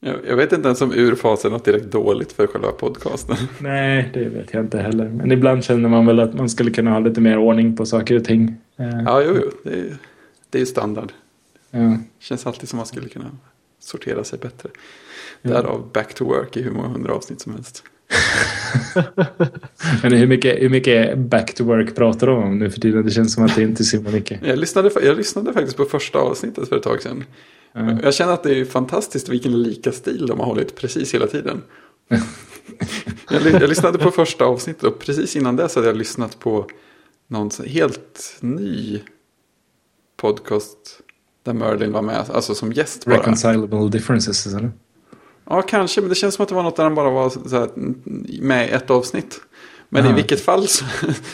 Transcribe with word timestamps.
Jag, 0.00 0.36
vet 0.36 0.52
inte 0.52 0.68
ens 0.68 0.82
om 0.82 0.92
urfas 0.92 1.44
är 1.44 1.50
något 1.50 1.64
direkt 1.64 1.84
dåligt 1.84 2.32
för 2.32 2.46
själva 2.46 2.72
podcasten. 2.72 3.36
Nej, 3.58 4.10
det 4.14 4.24
vet 4.28 4.54
jag 4.54 4.64
inte 4.64 4.78
heller. 4.78 5.08
Men 5.08 5.32
ibland 5.32 5.64
känner 5.64 5.88
man 5.88 6.06
väl 6.06 6.20
att 6.20 6.34
man 6.34 6.48
skulle 6.48 6.70
kunna 6.70 6.90
ha 6.90 6.98
lite 6.98 7.20
mer 7.20 7.38
ordning 7.38 7.76
på 7.76 7.86
saker 7.86 8.16
och 8.16 8.24
ting. 8.24 8.54
Eh, 8.78 9.02
Ja, 9.04 9.22
jo, 9.26 9.36
jo. 9.42 9.50
Det 9.64 9.78
är, 9.78 9.96
det 10.50 10.58
är 10.58 10.60
ju 10.60 10.66
standard. 10.66 11.12
ja. 11.70 11.98
Känns 12.18 12.46
alltid 12.46 12.68
som 12.68 12.76
man 12.76 12.86
skulle 12.86 13.08
kunna 13.08 13.30
sortera 13.80 14.24
sig 14.24 14.38
bättre. 14.38 14.68
Ja. 15.42 15.50
Därav 15.50 15.90
back 15.92 16.14
to 16.14 16.24
work 16.24 16.56
i 16.56 16.62
hur 16.62 16.70
många 16.70 16.88
hundra 16.88 17.12
avsnitt 17.12 17.40
som 17.40 17.52
helst. 17.52 17.82
Men 20.02 20.12
hur 20.12 20.26
mycket, 20.26 20.62
hur 20.62 20.68
mycket 20.68 21.18
back 21.18 21.54
to 21.54 21.64
work 21.64 21.94
pratar 21.94 22.26
de 22.26 22.42
om 22.44 22.58
nu 22.58 22.70
för 22.70 22.80
tiden? 22.80 23.04
Det 23.04 23.10
känns 23.10 23.34
som 23.34 23.44
att 23.44 23.54
det 23.54 23.62
inte 23.62 23.82
är 23.82 23.84
så 23.84 24.00
mycket. 24.00 24.40
Jag 24.46 24.58
lyssnade, 24.58 24.90
jag 25.02 25.16
lyssnade 25.16 25.52
faktiskt 25.52 25.76
på 25.76 25.84
första 25.84 26.18
avsnittet 26.18 26.68
för 26.68 26.76
ett 26.76 26.82
tag 26.82 27.02
sedan. 27.02 27.24
Ja. 27.76 27.98
Jag 28.02 28.14
känner 28.14 28.32
att 28.32 28.42
det 28.42 28.60
är 28.60 28.64
fantastiskt 28.64 29.28
vilken 29.28 29.62
lika 29.62 29.92
stil 29.92 30.26
de 30.26 30.38
har 30.40 30.46
hållit 30.46 30.76
precis 30.76 31.14
hela 31.14 31.26
tiden. 31.26 31.62
jag, 33.30 33.46
jag 33.46 33.68
lyssnade 33.68 33.98
på 33.98 34.10
första 34.10 34.44
avsnittet 34.44 34.82
och 34.84 34.98
precis 34.98 35.36
innan 35.36 35.56
dess 35.56 35.74
hade 35.74 35.86
jag 35.86 35.96
lyssnat 35.96 36.38
på 36.38 36.66
någon 37.28 37.50
så- 37.50 37.62
helt 37.62 38.36
ny 38.40 39.00
podcast 40.16 41.00
där 41.42 41.52
Merlin 41.52 41.92
var 41.92 42.02
med, 42.02 42.30
alltså 42.32 42.54
som 42.54 42.72
gäst 42.72 43.04
bara. 43.04 43.18
Reconcilable 43.18 43.88
differences, 43.88 44.46
eller? 44.46 44.70
Ja, 45.44 45.62
kanske, 45.62 46.00
men 46.00 46.08
det 46.08 46.14
känns 46.14 46.34
som 46.34 46.42
att 46.42 46.48
det 46.48 46.54
var 46.54 46.62
något 46.62 46.76
där 46.76 46.84
han 46.84 46.94
bara 46.94 47.10
var 47.10 47.30
så 47.30 47.58
här, 47.58 47.70
med 48.42 48.68
i 48.68 48.70
ett 48.70 48.90
avsnitt. 48.90 49.40
Men 49.88 50.04
i 50.06 50.08
Ja. 50.08 50.14
vilket 50.14 50.40
fall 50.40 50.68
så, 50.68 50.84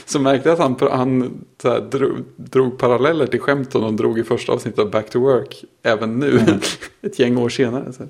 så 0.06 0.20
märkte 0.20 0.48
jag 0.48 0.60
att 0.60 0.80
han, 0.80 0.90
han 0.90 1.44
så 1.62 1.70
här, 1.70 1.80
drog, 1.80 2.18
drog 2.36 2.78
paralleller 2.78 3.26
till 3.26 3.40
skämten 3.40 3.80
de 3.80 3.96
drog 3.96 4.18
i 4.18 4.24
första 4.24 4.52
avsnittet 4.52 4.78
av 4.78 4.90
Back 4.90 5.10
to 5.10 5.20
Work. 5.20 5.64
Även 5.82 6.18
nu, 6.18 6.40
ett 7.02 7.18
gäng 7.18 7.36
år 7.36 7.48
senare. 7.48 7.92
Så 7.92 8.04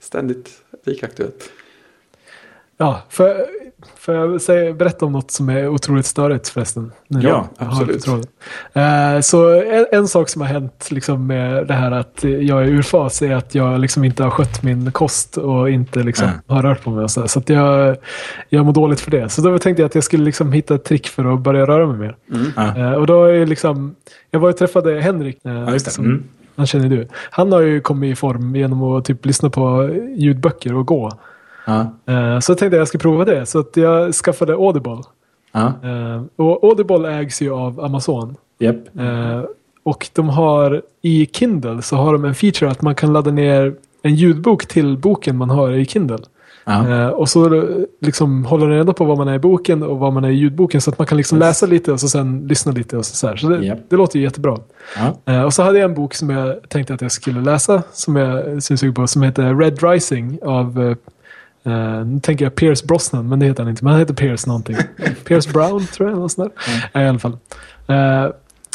ständigt 0.00 0.50
lika 0.84 1.06
aktuellt. 1.06 1.50
Ja, 2.82 3.00
för, 3.08 3.46
för 3.96 4.14
jag 4.14 4.40
säga, 4.40 4.72
berätta 4.72 5.06
om 5.06 5.12
något 5.12 5.30
som 5.30 5.48
är 5.48 5.68
otroligt 5.68 6.06
störigt 6.06 6.48
förresten? 6.48 6.92
Nu 7.08 7.20
Ja, 7.22 7.48
absolut. 7.58 8.06
Eh, 8.72 9.20
så 9.20 9.60
en, 9.60 9.86
en 9.92 10.08
sak 10.08 10.28
som 10.28 10.40
har 10.42 10.48
hänt 10.48 10.88
liksom, 10.90 11.26
med 11.26 11.66
det 11.66 11.74
här 11.74 11.90
att 11.92 12.24
jag 12.24 12.62
är 12.62 12.66
ur 12.66 12.82
fas 12.82 13.22
är 13.22 13.34
att 13.34 13.54
jag 13.54 13.80
liksom 13.80 14.04
inte 14.04 14.22
har 14.24 14.30
skött 14.30 14.62
min 14.62 14.92
kost 14.92 15.36
och 15.36 15.70
inte 15.70 16.02
liksom, 16.02 16.28
Mm. 16.28 16.40
har 16.46 16.62
rört 16.62 16.82
på 16.84 16.90
mig. 16.90 17.08
Så 17.08 17.28
så 17.28 17.42
jag, 17.46 17.96
jag 18.48 18.66
mår 18.66 18.72
dåligt 18.72 19.00
för 19.00 19.10
det. 19.10 19.28
Så 19.28 19.42
då 19.42 19.58
tänkte 19.58 19.82
jag 19.82 19.86
att 19.86 19.94
jag 19.94 20.04
skulle 20.04 20.24
liksom 20.24 20.52
hitta 20.52 20.74
ett 20.74 20.84
trick 20.84 21.08
för 21.08 21.34
att 21.34 21.40
börja 21.40 21.66
röra 21.66 21.86
mig 21.86 21.96
mer. 21.98 22.16
Ja. 22.56 22.76
Eh, 22.76 22.92
och 22.92 23.06
då 23.06 23.24
är 23.24 23.46
liksom, 23.46 23.94
jag 24.30 24.40
var 24.40 24.48
och 24.48 24.56
träffade 24.56 25.00
Henrik. 25.00 25.38
eh, 25.44 25.52
Ja, 25.52 25.78
som- 25.78 26.04
Mm. 26.04 26.22
Han 26.56 26.66
känner 26.66 26.88
du. 26.88 27.08
Han 27.30 27.52
har 27.52 27.60
ju 27.60 27.80
kommit 27.80 28.12
i 28.12 28.16
form 28.16 28.56
genom 28.56 28.82
att 28.82 29.04
typ 29.04 29.26
lyssna 29.26 29.50
på 29.50 29.90
ljudböcker 30.16 30.74
och 30.74 30.86
gå. 30.86 31.10
Eh, 32.06 32.38
Så 32.40 32.52
jag 32.52 32.58
tänkte 32.58 32.66
att 32.66 32.72
jag 32.80 32.88
skulle 32.88 33.00
prova 33.02 33.24
det. 33.24 33.46
Så 33.46 33.58
att 33.58 33.76
jag 33.76 34.14
skaffade 34.14 34.52
Audible. 34.52 34.98
Eh, 35.82 36.22
Och 36.36 36.64
Audible 36.64 37.08
ägs 37.18 37.42
ju 37.42 37.52
av 37.52 37.80
Amazon. 37.80 38.36
Japp. 38.58 38.76
Eh, 38.98 39.42
Och 39.82 40.08
de 40.12 40.28
har 40.28 40.82
i 41.02 41.26
Kindle 41.32 41.82
så 41.82 41.96
har 41.96 42.12
de 42.12 42.24
en 42.24 42.34
feature 42.34 42.70
att 42.70 42.82
man 42.82 42.94
kan 42.94 43.12
ladda 43.12 43.30
ner 43.30 43.74
en 44.02 44.14
ljudbok 44.14 44.66
till 44.66 44.96
boken 44.98 45.36
man 45.36 45.50
har 45.50 45.70
i 45.72 45.84
Kindle. 45.86 46.18
Eh, 46.66 47.08
Och 47.08 47.28
så 47.28 47.64
liksom 48.00 48.44
håller 48.44 48.66
den 48.68 48.76
reda 48.78 48.92
på 48.92 49.04
vad 49.04 49.18
man 49.18 49.28
är 49.28 49.34
i 49.34 49.38
boken 49.38 49.82
och 49.82 49.98
vad 49.98 50.12
man 50.12 50.24
är 50.24 50.28
i 50.30 50.34
ljudboken. 50.34 50.80
Så 50.80 50.90
att 50.90 50.98
man 50.98 51.06
kan 51.06 51.16
liksom 51.18 51.38
läsa 51.38 51.66
lite 51.66 51.92
och 51.92 52.00
så 52.00 52.08
sen 52.08 52.46
lyssna 52.48 52.72
lite 52.72 52.96
och 52.96 53.04
så, 53.06 53.36
så 53.36 53.48
det, 53.48 53.64
Japp. 53.66 53.78
det 53.88 53.96
låter 53.96 54.18
ju 54.18 54.24
jättebra. 54.24 54.58
Eh, 55.26 55.42
och 55.42 55.54
så 55.54 55.62
hade 55.62 55.78
jag 55.78 55.88
en 55.90 55.94
bok 55.96 56.14
som 56.14 56.30
jag 56.30 56.68
tänkte 56.68 56.94
att 56.94 57.00
jag 57.02 57.12
skulle 57.12 57.40
läsa. 57.40 57.82
Som 57.92 58.16
jag 58.16 58.62
syns 58.62 58.84
på. 58.94 59.06
Som 59.06 59.22
heter 59.22 59.54
Red 59.54 59.82
Rising 59.82 60.38
av 60.42 60.94
eh, 61.64 62.06
nu 62.06 62.20
tänker 62.20 62.44
jag 62.44 62.54
Pierce 62.54 62.86
Brosnan, 62.86 63.28
men 63.28 63.38
det 63.38 63.46
heter 63.46 63.62
han 63.62 63.70
inte. 63.70 63.84
Men 63.84 63.90
han 63.90 64.00
heter 64.00 64.14
Pierce 64.14 64.46
någonting. 64.46 64.76
Pierce 65.24 65.52
Brown 65.52 65.86
tror 65.86 66.08
jag. 66.08 66.18
Något 66.18 66.32
sånt 66.32 66.52
där. 66.54 67.00
Eh, 67.00 67.06
I 67.06 67.08
alla 67.08 67.18
fall. 67.18 67.38
Eh, 67.86 68.28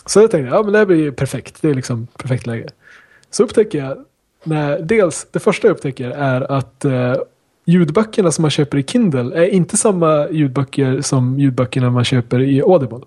så 0.06 0.20
jag 0.20 0.32
tänkte, 0.32 0.56
ja 0.56 0.64
men 0.64 0.74
det 0.74 0.80
här 0.80 0.86
blir 0.86 0.98
ju 0.98 1.12
perfekt. 1.12 1.62
Det 1.62 1.70
är 1.70 1.74
liksom 1.74 2.08
perfekt 2.18 2.46
läge. 2.48 2.68
Så 3.32 3.44
upptäcker 3.44 3.80
jag, 3.80 3.98
när, 4.44 4.80
dels 4.80 5.28
det 5.32 5.40
första 5.40 5.68
jag 5.68 5.76
upptäcker 5.76 6.10
är 6.10 6.52
att 6.52 6.86
eh, 6.86 7.16
ljudböckerna 7.68 8.32
som 8.32 8.42
man 8.42 8.52
köper 8.52 8.78
i 8.78 8.84
Kindle 8.84 9.36
är 9.36 9.50
inte 9.50 9.78
samma 9.78 10.30
ljudböcker 10.30 11.02
som 11.02 11.40
ljudböckerna 11.40 11.90
man 11.90 12.04
köper 12.04 12.40
i 12.42 12.62
Audible. 12.62 13.00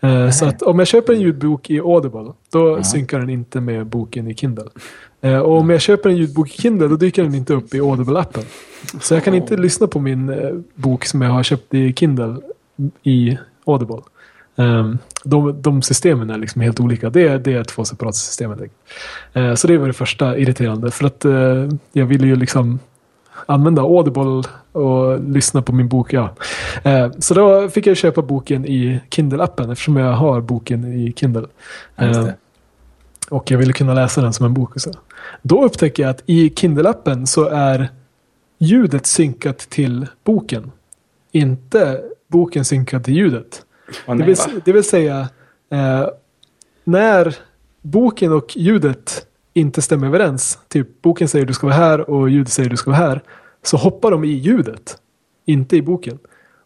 Eh, 0.00 0.30
så 0.30 0.46
att 0.46 0.62
om 0.62 0.78
jag 0.78 0.88
köper 0.88 1.12
en 1.12 1.20
ljudbok 1.20 1.70
i 1.70 1.80
Audible, 1.80 2.32
då 2.52 2.82
synkar 2.82 3.18
den 3.18 3.30
inte 3.30 3.60
med 3.60 3.86
boken 3.86 4.28
i 4.28 4.34
Kindle. 4.34 4.68
Eh, 5.20 5.38
och 5.38 5.58
om 5.58 5.70
jag 5.70 5.80
köper 5.80 6.10
en 6.10 6.16
ljudbok 6.16 6.48
i 6.48 6.62
Kindle, 6.62 6.88
då 6.88 6.96
dyker 6.96 7.22
den 7.22 7.34
inte 7.34 7.54
upp 7.54 7.74
i 7.74 7.80
Audible-appen. 7.80 8.44
Så 9.00 9.14
jag 9.14 9.24
kan 9.24 9.34
inte 9.34 9.56
lyssna 9.56 9.86
på 9.86 10.00
min 10.00 10.28
eh, 10.28 10.50
bok 10.74 11.04
som 11.04 11.22
jag 11.22 11.30
har 11.30 11.42
köpt 11.42 11.74
i 11.74 11.92
Kindle 11.92 12.36
i 13.02 13.38
Audible. 13.64 14.00
Um, 14.56 14.98
de, 15.24 15.62
de 15.62 15.82
systemen 15.82 16.30
är 16.30 16.38
liksom 16.38 16.60
helt 16.60 16.80
olika. 16.80 17.10
Det 17.10 17.28
är, 17.28 17.38
det 17.38 17.52
är 17.52 17.64
två 17.64 17.84
separata 17.84 18.12
system. 18.12 18.54
Eh, 19.32 19.54
så 19.54 19.66
det 19.66 19.78
var 19.78 19.86
det 19.86 19.92
första 19.92 20.38
irriterande. 20.38 20.90
För 20.90 21.06
att 21.06 21.24
eh, 21.24 21.68
jag 21.92 22.06
ville 22.06 22.26
ju 22.26 22.36
liksom 22.36 22.78
använda 23.46 23.82
Audible 23.82 24.42
och 24.72 25.20
lyssna 25.20 25.62
på 25.62 25.72
min 25.72 25.88
bok. 25.88 26.12
Ja. 26.12 26.34
Eh, 26.82 27.10
så 27.18 27.34
då 27.34 27.68
fick 27.68 27.86
jag 27.86 27.96
köpa 27.96 28.22
boken 28.22 28.66
i 28.66 29.00
Kindle-appen 29.10 29.72
eftersom 29.72 29.96
jag 29.96 30.12
har 30.12 30.40
boken 30.40 30.84
i 30.84 31.12
Kindle. 31.16 31.46
Eh, 31.96 32.10
det. 32.10 32.36
och 33.30 33.50
jag 33.50 33.58
ville 33.58 33.72
kunna 33.72 33.94
läsa 33.94 34.20
den 34.20 34.32
som 34.32 34.46
en 34.46 34.54
bok. 34.54 34.74
Och 34.74 34.82
så. 34.82 34.90
Då 35.42 35.64
upptäcker 35.64 36.02
jag 36.02 36.10
att 36.10 36.22
i 36.26 36.48
Kindle-appen 36.48 37.26
så 37.26 37.48
är 37.48 37.88
ljudet 38.58 39.06
synkat 39.06 39.58
till 39.58 40.06
boken. 40.24 40.72
Inte 41.32 42.02
boken 42.28 42.64
synkad 42.64 43.04
till 43.04 43.14
ljudet. 43.14 43.62
Det 44.06 44.14
nej, 44.14 44.26
vill, 44.26 44.36
va? 44.36 44.60
det 44.64 44.72
vill 44.72 44.84
säga, 44.84 45.28
eh, 45.70 46.06
när 46.84 47.36
boken 47.82 48.32
och 48.32 48.56
ljudet 48.56 49.26
inte 49.52 49.82
stämmer 49.82 50.06
överens, 50.06 50.58
typ 50.68 51.02
boken 51.02 51.28
säger 51.28 51.46
du 51.46 51.52
ska 51.52 51.66
vara 51.66 51.76
här 51.76 52.10
och 52.10 52.30
ljudet 52.30 52.52
säger 52.52 52.70
du 52.70 52.76
ska 52.76 52.90
vara 52.90 53.00
här, 53.00 53.22
så 53.62 53.76
hoppar 53.76 54.10
de 54.10 54.24
i 54.24 54.32
ljudet, 54.32 54.98
inte 55.46 55.76
i 55.76 55.82
boken. 55.82 56.18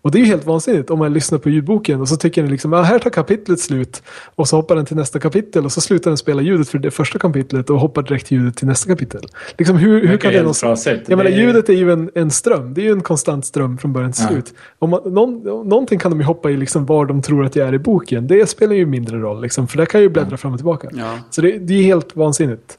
Och 0.05 0.11
det 0.11 0.19
är 0.19 0.21
ju 0.21 0.27
helt 0.27 0.47
vansinnigt 0.47 0.91
om 0.91 0.99
man 0.99 1.13
lyssnar 1.13 1.39
på 1.39 1.51
ljudboken 1.51 2.01
och 2.01 2.09
så 2.09 2.17
tycker 2.17 2.43
den 2.43 2.51
liksom, 2.51 2.73
ja, 2.73 2.83
här 2.83 2.99
tar 2.99 3.11
kapitlet 3.11 3.61
slut. 3.61 4.03
Och 4.35 4.49
så 4.49 4.57
hoppar 4.57 4.77
den 4.77 4.87
till 4.87 4.97
nästa 4.97 5.19
kapitel 5.19 5.65
och 5.65 5.73
så 5.73 5.81
slutar 5.81 6.11
den 6.11 6.19
spela 6.19 6.43
ljudet 6.43 6.69
för 6.69 6.79
det 6.79 6.91
första 6.91 7.19
kapitlet 7.19 7.71
och 7.71 7.81
hoppar 7.81 8.03
direkt 8.03 8.31
ljudet 8.31 8.57
till 8.57 8.67
nästa 8.67 8.89
kapitel. 8.89 9.21
Liksom 9.59 9.77
hur, 9.77 10.07
hur 10.07 10.17
kan 10.17 10.33
det 10.33 10.53
trasigt. 10.55 11.09
Jag 11.09 11.17
menar, 11.17 11.31
Det 11.31 11.37
är- 11.37 11.41
ljudet 11.47 11.69
är 11.69 11.73
ju 11.73 11.93
en, 11.93 12.11
en 12.15 12.31
ström. 12.31 12.75
Det 12.75 12.81
är 12.81 12.85
ju 12.85 12.93
en 12.93 13.01
konstant 13.01 13.47
ström 13.47 13.79
från 13.79 13.93
början 13.93 14.13
till 14.13 14.23
Ja. 14.23 14.29
slut. 14.29 14.55
Om 14.79 14.91
man, 14.91 15.01
någon, 15.05 15.39
någonting 15.69 15.99
kan 15.99 16.11
de 16.11 16.21
ju 16.21 16.27
hoppa 16.27 16.51
i 16.51 16.57
liksom 16.57 16.87
var 16.87 17.07
de 17.07 17.23
tror 17.23 17.45
att 17.45 17.57
jag 17.57 17.69
är 17.69 17.75
i 17.75 17.79
boken. 17.79 18.27
Det 18.27 18.47
spelar 18.51 18.75
ju 18.75 18.87
mindre 18.87 19.19
roll, 19.19 19.43
liksom, 19.43 19.69
för 19.69 19.77
där 19.79 19.85
kan 19.87 20.01
jag 20.01 20.03
ju 20.03 20.09
bläddra 20.13 20.37
fram 20.37 20.53
och 20.53 20.59
tillbaka. 20.59 20.89
Ja. 20.93 21.19
Så 21.31 21.41
det, 21.41 21.59
det 21.59 21.75
är 21.75 21.83
helt 21.83 22.17
vansinnigt. 22.17 22.79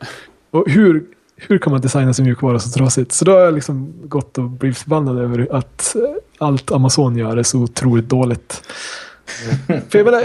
Och 0.51 0.69
hur, 0.69 1.03
hur 1.37 1.57
kan 1.57 1.71
man 1.71 1.81
designa 1.81 2.13
sin 2.13 2.25
mjukvara 2.25 2.59
så 2.59 2.69
trasigt? 2.79 3.11
Så 3.11 3.25
då 3.25 3.31
har 3.31 3.39
jag 3.39 3.53
liksom 3.53 3.93
gått 4.03 4.37
och 4.37 4.49
blivit 4.49 4.77
förbannad 4.77 5.17
över 5.19 5.47
att 5.51 5.95
allt 6.37 6.71
Amazon 6.71 7.17
gör 7.17 7.37
är 7.37 7.43
så 7.43 7.59
otroligt 7.59 8.09
dåligt 8.09 8.63
för 9.89 10.03
menar, 10.03 10.23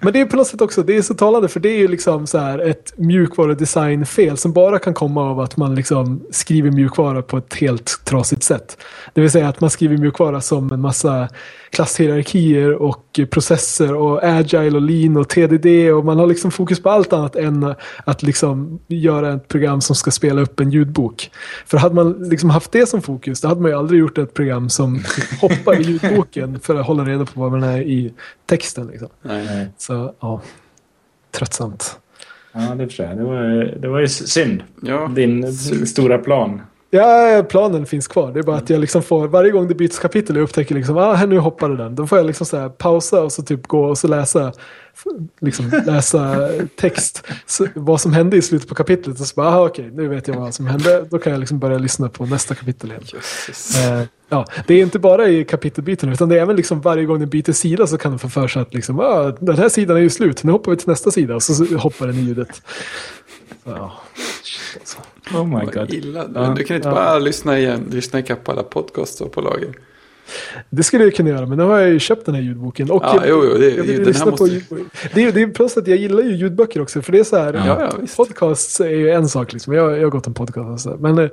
men 0.00 0.12
det 0.12 0.20
är 0.20 0.24
på 0.24 0.36
något 0.36 0.46
sätt 0.46 0.60
också, 0.60 0.82
det 0.82 0.96
är 0.96 1.02
så 1.02 1.14
talande 1.14 1.48
för 1.48 1.60
det 1.60 1.68
är 1.68 1.78
ju 1.78 1.88
liksom 1.88 2.26
så 2.26 2.38
här 2.38 2.58
ett 2.58 2.92
mjukvarudesignfel 2.96 4.36
som 4.36 4.52
bara 4.52 4.78
kan 4.78 4.94
komma 4.94 5.30
av 5.30 5.40
att 5.40 5.56
man 5.56 5.74
liksom 5.74 6.22
skriver 6.30 6.70
mjukvara 6.70 7.22
på 7.22 7.36
ett 7.36 7.54
helt 7.54 8.04
trasigt 8.04 8.42
sätt. 8.42 8.78
Det 9.14 9.20
vill 9.20 9.30
säga 9.30 9.48
att 9.48 9.60
man 9.60 9.70
skriver 9.70 9.96
mjukvara 9.96 10.40
som 10.40 10.72
en 10.72 10.80
massa 10.80 11.28
klasshierarkier 11.70 12.72
och 12.72 13.20
processer 13.30 13.94
och 13.94 14.24
agile 14.24 14.76
och 14.76 14.82
lean 14.82 15.16
och 15.16 15.28
TDD 15.28 15.92
och 15.92 16.04
man 16.04 16.18
har 16.18 16.26
liksom 16.26 16.50
fokus 16.50 16.82
på 16.82 16.90
allt 16.90 17.12
annat 17.12 17.36
än 17.36 17.74
att 18.04 18.22
liksom 18.22 18.80
göra 18.88 19.32
ett 19.32 19.48
program 19.48 19.80
som 19.80 19.96
ska 19.96 20.10
spela 20.10 20.42
upp 20.42 20.60
en 20.60 20.70
ljudbok. 20.70 21.30
För 21.66 21.78
hade 21.78 21.94
man 21.94 22.12
liksom 22.12 22.50
haft 22.50 22.72
det 22.72 22.86
som 22.88 23.02
fokus 23.02 23.40
då 23.40 23.48
hade 23.48 23.60
man 23.60 23.70
ju 23.70 23.76
aldrig 23.76 24.00
gjort 24.00 24.18
ett 24.18 24.34
program 24.34 24.70
som 24.70 25.02
hoppar 25.40 25.80
i 25.80 25.82
ljudboken 25.82 26.60
för 26.60 26.76
att 26.76 26.86
hålla 26.86 27.04
reda 27.04 27.24
på 27.24 27.40
vad 27.40 27.50
man 27.50 27.62
är 27.62 27.80
i 27.80 28.12
texten. 28.46 28.86
Liksom. 28.86 29.08
Nej. 29.22 29.46
Nej. 29.46 29.68
Så 29.78 30.14
ja, 30.20 30.40
tröttsamt. 31.30 31.98
Ja, 32.52 32.60
det 32.60 32.86
förstår 32.86 33.06
jag. 33.06 33.16
Det 33.16 33.24
var, 33.24 33.74
det 33.80 33.88
var 33.88 34.00
ju 34.00 34.08
synd. 34.08 34.62
Ja. 34.82 35.10
Din 35.14 35.52
Surt. 35.52 35.88
stora 35.88 36.18
plan. 36.18 36.60
Ja, 36.94 37.44
planen 37.48 37.86
finns 37.86 38.08
kvar. 38.08 38.32
Det 38.32 38.38
är 38.38 38.42
bara 38.42 38.56
att 38.56 38.70
jag 38.70 38.80
liksom 38.80 39.02
får, 39.02 39.28
varje 39.28 39.50
gång 39.50 39.68
det 39.68 39.74
byts 39.74 39.98
kapitel 39.98 40.36
och 40.36 40.42
upptäcker 40.42 40.74
liksom, 40.74 40.96
ah, 40.96 41.12
här 41.12 41.26
nu 41.26 41.38
hoppade 41.38 41.76
den. 41.76 41.94
Då 41.94 42.06
får 42.06 42.18
jag 42.18 42.26
liksom 42.26 42.46
så 42.46 42.68
pausa 42.68 43.22
och 43.22 43.32
så 43.32 43.42
typ 43.42 43.66
gå 43.66 43.84
och 43.84 43.98
så 43.98 44.08
läsa, 44.08 44.52
liksom 45.40 45.82
läsa 45.86 46.48
text. 46.76 47.26
Så, 47.46 47.66
vad 47.74 48.00
som 48.00 48.12
hände 48.12 48.36
i 48.36 48.42
slutet 48.42 48.68
på 48.68 48.74
kapitlet. 48.74 49.20
Och 49.20 49.26
så 49.26 49.34
bara, 49.34 49.48
ah, 49.48 49.66
okej, 49.66 49.90
nu 49.92 50.08
vet 50.08 50.28
jag 50.28 50.34
vad 50.34 50.54
som 50.54 50.66
hände. 50.66 51.06
Då 51.10 51.18
kan 51.18 51.32
jag 51.32 51.40
liksom 51.40 51.58
börja 51.58 51.78
lyssna 51.78 52.08
på 52.08 52.26
nästa 52.26 52.54
kapitel 52.54 52.90
igen. 52.90 53.02
Eh, 53.76 54.02
ja, 54.28 54.46
det 54.66 54.74
är 54.74 54.82
inte 54.82 54.98
bara 54.98 55.28
i 55.28 55.44
kapitelbyten 55.44 56.12
utan 56.12 56.28
det 56.28 56.38
är 56.38 56.42
även 56.42 56.56
liksom 56.56 56.80
varje 56.80 57.04
gång 57.04 57.20
den 57.20 57.28
byter 57.28 57.52
sida 57.52 57.86
så 57.86 57.98
kan 57.98 58.12
den 58.12 58.18
få 58.18 58.28
för 58.28 58.48
sig 58.48 58.62
att 58.62 58.74
liksom, 58.74 59.00
ah, 59.00 59.32
den 59.40 59.56
här 59.58 59.68
sidan 59.68 59.96
är 59.96 60.00
ju 60.00 60.10
slut, 60.10 60.44
nu 60.44 60.52
hoppar 60.52 60.70
vi 60.70 60.76
till 60.76 60.88
nästa 60.88 61.10
sida 61.10 61.34
och 61.34 61.42
så 61.42 61.76
hoppar 61.76 62.06
den 62.06 62.16
i 62.18 62.20
ljudet. 62.20 62.62
Ja, 63.64 63.92
shit 64.42 64.80
alltså. 64.80 64.98
Oh 65.38 65.46
my 65.46 65.64
god. 65.66 65.90
illa. 65.94 66.54
Du 66.54 66.64
kan 66.64 66.76
inte 66.76 66.88
bara 66.88 67.18
lyssna 67.18 67.58
igen, 67.58 67.86
lyssna 67.90 68.18
ikapp 68.18 68.48
alla 68.48 68.62
podcasts 68.62 69.20
och 69.20 69.32
på 69.32 69.40
lager. 69.40 69.74
Det 70.70 70.82
skulle 70.82 71.04
jag 71.04 71.14
kunna 71.14 71.28
göra, 71.30 71.46
men 71.46 71.58
nu 71.58 71.64
har 71.64 71.78
jag 71.78 71.90
ju 71.90 71.98
köpt 71.98 72.26
den 72.26 72.34
här 72.34 72.42
ljudboken. 72.42 72.90
Och 72.90 73.02
Ja, 73.04 73.22
jo, 73.26 73.42
jo, 73.44 73.58
det, 73.58 73.70
jag 73.70 73.84
vill 73.84 74.02
lyssna 74.02 74.24
här 74.24 74.36
på 74.36 74.42
måste... 74.42 74.54
ljudbok. 74.56 74.78
Det 75.14 75.22
är, 75.24 75.32
det 75.32 75.42
är 75.42 75.46
plus 75.46 75.76
att 75.76 75.86
jag 75.86 75.98
gillar 75.98 76.22
ju 76.22 76.36
ljudböcker 76.36 76.82
också. 76.82 77.02
För 77.02 77.12
det 77.12 77.18
är 77.18 77.24
så 77.24 77.36
här, 77.36 77.54
Ja. 77.54 77.66
Ja, 78.00 78.06
podcasts 78.16 78.80
är 78.80 78.88
ju 78.88 79.10
en 79.10 79.28
sak 79.28 79.52
liksom. 79.52 79.72
Jag, 79.74 79.98
jag 79.98 80.02
har 80.02 80.10
gått 80.10 80.26
en 80.26 80.34
podcast 80.34 80.84
så. 80.84 80.96
Men 81.00 81.18
eh, 81.18 81.28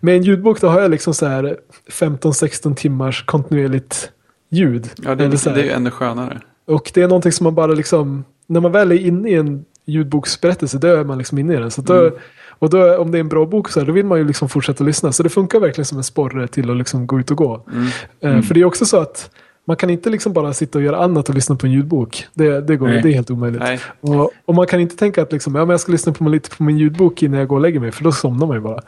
med 0.00 0.16
en 0.16 0.22
ljudbok 0.22 0.60
då 0.60 0.68
har 0.68 0.80
jag 0.80 0.90
liksom 0.90 1.14
så 1.14 1.26
här 1.26 1.56
15-16 1.90 2.74
timmars 2.74 3.24
kontinuerligt 3.24 4.10
ljud. 4.50 4.90
Ja, 5.02 5.14
det, 5.14 5.24
Eller 5.24 5.36
så 5.36 5.48
är- 5.48 5.54
här. 5.54 5.58
det 5.62 5.66
är 5.66 5.70
ju 5.70 5.76
ännu 5.76 5.90
skönare. 5.90 6.40
Och 6.66 6.90
det 6.94 7.02
är 7.02 7.08
någonting 7.08 7.32
som 7.32 7.44
man 7.44 7.54
bara 7.54 7.72
liksom, 7.72 8.24
när 8.46 8.60
man 8.60 8.72
väl 8.72 8.92
är 8.92 8.96
inne 8.98 9.30
i 9.30 9.34
en 9.34 9.64
ljudboksberättelse, 9.86 10.78
då 10.78 10.88
är 10.88 11.04
man 11.04 11.18
liksom 11.18 11.38
inne 11.38 11.54
i 11.54 11.56
den. 11.56 11.70
Så 11.70 11.82
då, 11.82 11.94
Mm. 11.94 12.12
Och 12.58 12.70
då, 12.70 12.96
om 12.98 13.10
det 13.10 13.18
är 13.18 13.20
en 13.20 13.28
bra 13.28 13.46
bok 13.46 13.68
så 13.68 13.80
här, 13.80 13.86
då 13.86 13.92
vill 13.92 14.06
man 14.06 14.18
ju 14.18 14.24
liksom 14.24 14.48
fortsätta 14.48 14.84
lyssna. 14.84 15.12
Så 15.12 15.22
det 15.22 15.28
funkar 15.28 15.60
verkligen 15.60 15.84
som 15.86 15.98
en 15.98 16.04
sporre 16.04 16.48
till 16.48 16.70
att 16.70 16.76
liksom 16.76 17.06
gå 17.06 17.20
ut 17.20 17.30
och 17.30 17.36
gå. 17.36 17.64
Mm. 17.72 18.36
Eh, 18.36 18.42
För 18.42 18.54
det 18.54 18.60
är 18.60 18.64
också 18.64 18.84
så 18.86 18.96
att 19.00 19.30
man 19.66 19.76
kan 19.76 19.90
inte 19.90 20.10
liksom 20.10 20.32
bara 20.32 20.52
sitta 20.52 20.78
och 20.78 20.84
göra 20.84 20.96
annat 21.04 21.28
och 21.28 21.34
lyssna 21.34 21.56
på 21.56 21.66
en 21.66 21.72
ljudbok. 21.72 22.26
Det, 22.34 22.60
det, 22.60 22.76
går, 22.76 22.86
Nej. 22.88 23.02
det 23.02 23.08
är 23.08 23.12
helt 23.12 23.30
omöjligt. 23.30 23.62
Och, 24.00 24.30
och 24.44 24.54
man 24.54 24.66
kan 24.66 24.80
inte 24.80 24.96
tänka 24.96 25.22
att 25.22 25.32
liksom, 25.32 25.54
ja, 25.54 25.60
men 25.60 25.70
jag 25.70 25.80
ska 25.80 25.92
lyssna 25.92 26.12
på, 26.12 26.24
lite 26.28 26.56
på 26.56 26.62
min 26.62 26.78
ljudbok 26.78 27.22
innan 27.22 27.38
jag 27.38 27.48
går 27.48 27.56
och 27.56 27.62
lägger 27.62 27.80
mig, 27.80 27.92
för 27.92 28.04
då 28.04 28.12
somnar 28.12 28.46
man 28.46 28.56
ju 28.56 28.60
bara. 28.62 28.80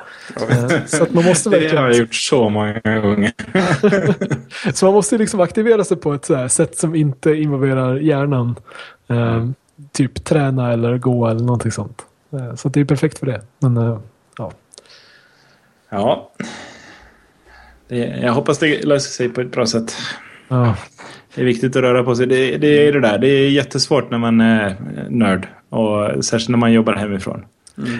Eh, 0.50 0.70
Så 0.87 1.02
att 1.02 1.14
man 1.14 1.25
måste 1.25 1.50
Det 1.50 1.56
verkligen... 1.56 1.82
har 1.84 1.90
jag 1.90 1.99
gjort 1.99 2.14
så 2.14 2.49
många 2.49 2.81
gånger. 3.00 3.32
Så 4.72 4.84
man 4.87 4.94
måste 4.94 5.19
liksom 5.19 5.40
aktivera 5.40 5.84
sig 5.84 5.96
på 5.96 6.12
ett 6.14 6.31
sätt 6.52 6.78
som 6.78 6.94
inte 6.94 7.31
involverar 7.34 7.96
hjärnan. 7.96 8.54
Eh, 9.08 9.46
typ 9.93 10.25
träna 10.25 10.73
eller 10.73 10.99
gå 10.99 11.28
eller 11.28 11.40
någonting 11.40 11.73
sånt. 11.73 12.02
Eh, 12.32 12.55
så 12.55 12.69
det 12.69 12.81
är 12.81 12.84
perfekt 12.84 13.19
för 13.19 13.26
det. 13.26 13.43
Men 13.58 13.76
eh, 13.76 13.99
ja. 14.38 14.52
Ja. 15.90 16.31
Jag 18.23 18.32
hoppas 18.32 18.58
det 18.58 18.84
löser 18.87 19.11
sig 19.11 19.28
på 19.28 19.40
ett 19.40 19.52
bra 19.52 19.67
sätt. 19.67 19.96
ja. 20.49 20.76
Det 21.34 21.43
är 21.43 21.46
viktigt 21.46 21.76
att 21.76 21.82
röra 21.82 22.05
på 22.05 22.17
sig. 22.17 22.26
Det, 22.26 22.56
det 22.56 22.88
är 22.88 22.93
det 22.93 23.00
där. 23.00 23.19
Det 23.19 23.28
är 23.28 23.50
jättesvårt 23.50 24.11
när 24.11 24.19
man 24.19 24.40
är 24.40 24.76
nörd. 25.08 25.49
Och 25.69 26.25
särskilt 26.25 26.49
när 26.49 26.58
man 26.58 26.73
jobbar 26.73 26.93
hemifrån. 26.93 27.44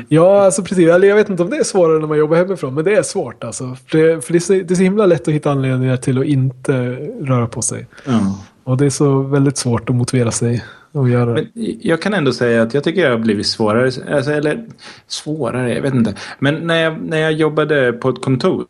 Ja, 0.09 0.45
alltså 0.45 0.63
precis. 0.63 0.89
Eller 0.89 1.09
jag 1.09 1.17
vet 1.17 1.29
inte 1.29 1.43
om 1.43 1.51
det 1.51 1.57
är 1.57 1.65
svårare 1.65 1.99
när 1.99 2.07
man 2.07 2.19
jobbar 2.19 2.37
hemifrån, 2.37 2.75
men 2.75 2.85
det 2.85 2.95
är 2.95 3.03
svårt 3.03 3.45
alltså. 3.45 3.77
För 3.87 3.99
det, 3.99 4.25
för 4.25 4.33
det, 4.33 4.39
är, 4.39 4.41
så, 4.41 4.53
det 4.53 4.71
är 4.71 4.75
så 4.75 4.83
himla 4.83 5.07
lätt 5.07 5.29
att 5.29 5.35
hitta 5.35 5.51
anledningar 5.51 5.97
till 5.97 6.19
att 6.19 6.25
inte 6.25 6.73
röra 7.21 7.47
på 7.47 7.63
sig. 7.63 7.87
Ja. 8.07 8.39
Och 8.65 8.77
det 8.77 8.87
är 8.87 8.91
så 8.91 9.21
väldigt 9.21 9.57
svårt 9.57 9.91
att 9.91 9.97
motivera 9.97 10.31
sig 10.31 10.65
att 10.97 11.11
göra 11.11 11.35
det. 11.35 11.47
Men 11.55 11.77
jag 11.81 12.03
kan 12.03 12.15
ändå 12.15 12.33
säga 12.33 12.63
att 12.63 12.75
jag 12.75 12.85
tycker 12.85 13.03
jag 13.03 13.11
har 13.11 13.19
blivit 13.19 13.47
svårare. 13.47 13.85
Alltså, 13.85 14.33
eller 14.33 14.65
svårare, 15.07 15.75
jag 15.75 15.83
vet 15.83 15.95
inte. 15.95 16.15
Men 16.39 16.55
när 16.55 16.83
jag, 16.83 17.03
när 17.03 17.19
jag 17.19 17.33
jobbade 17.33 17.93
på 17.93 18.09
ett 18.09 18.23
kontor. 18.23 18.67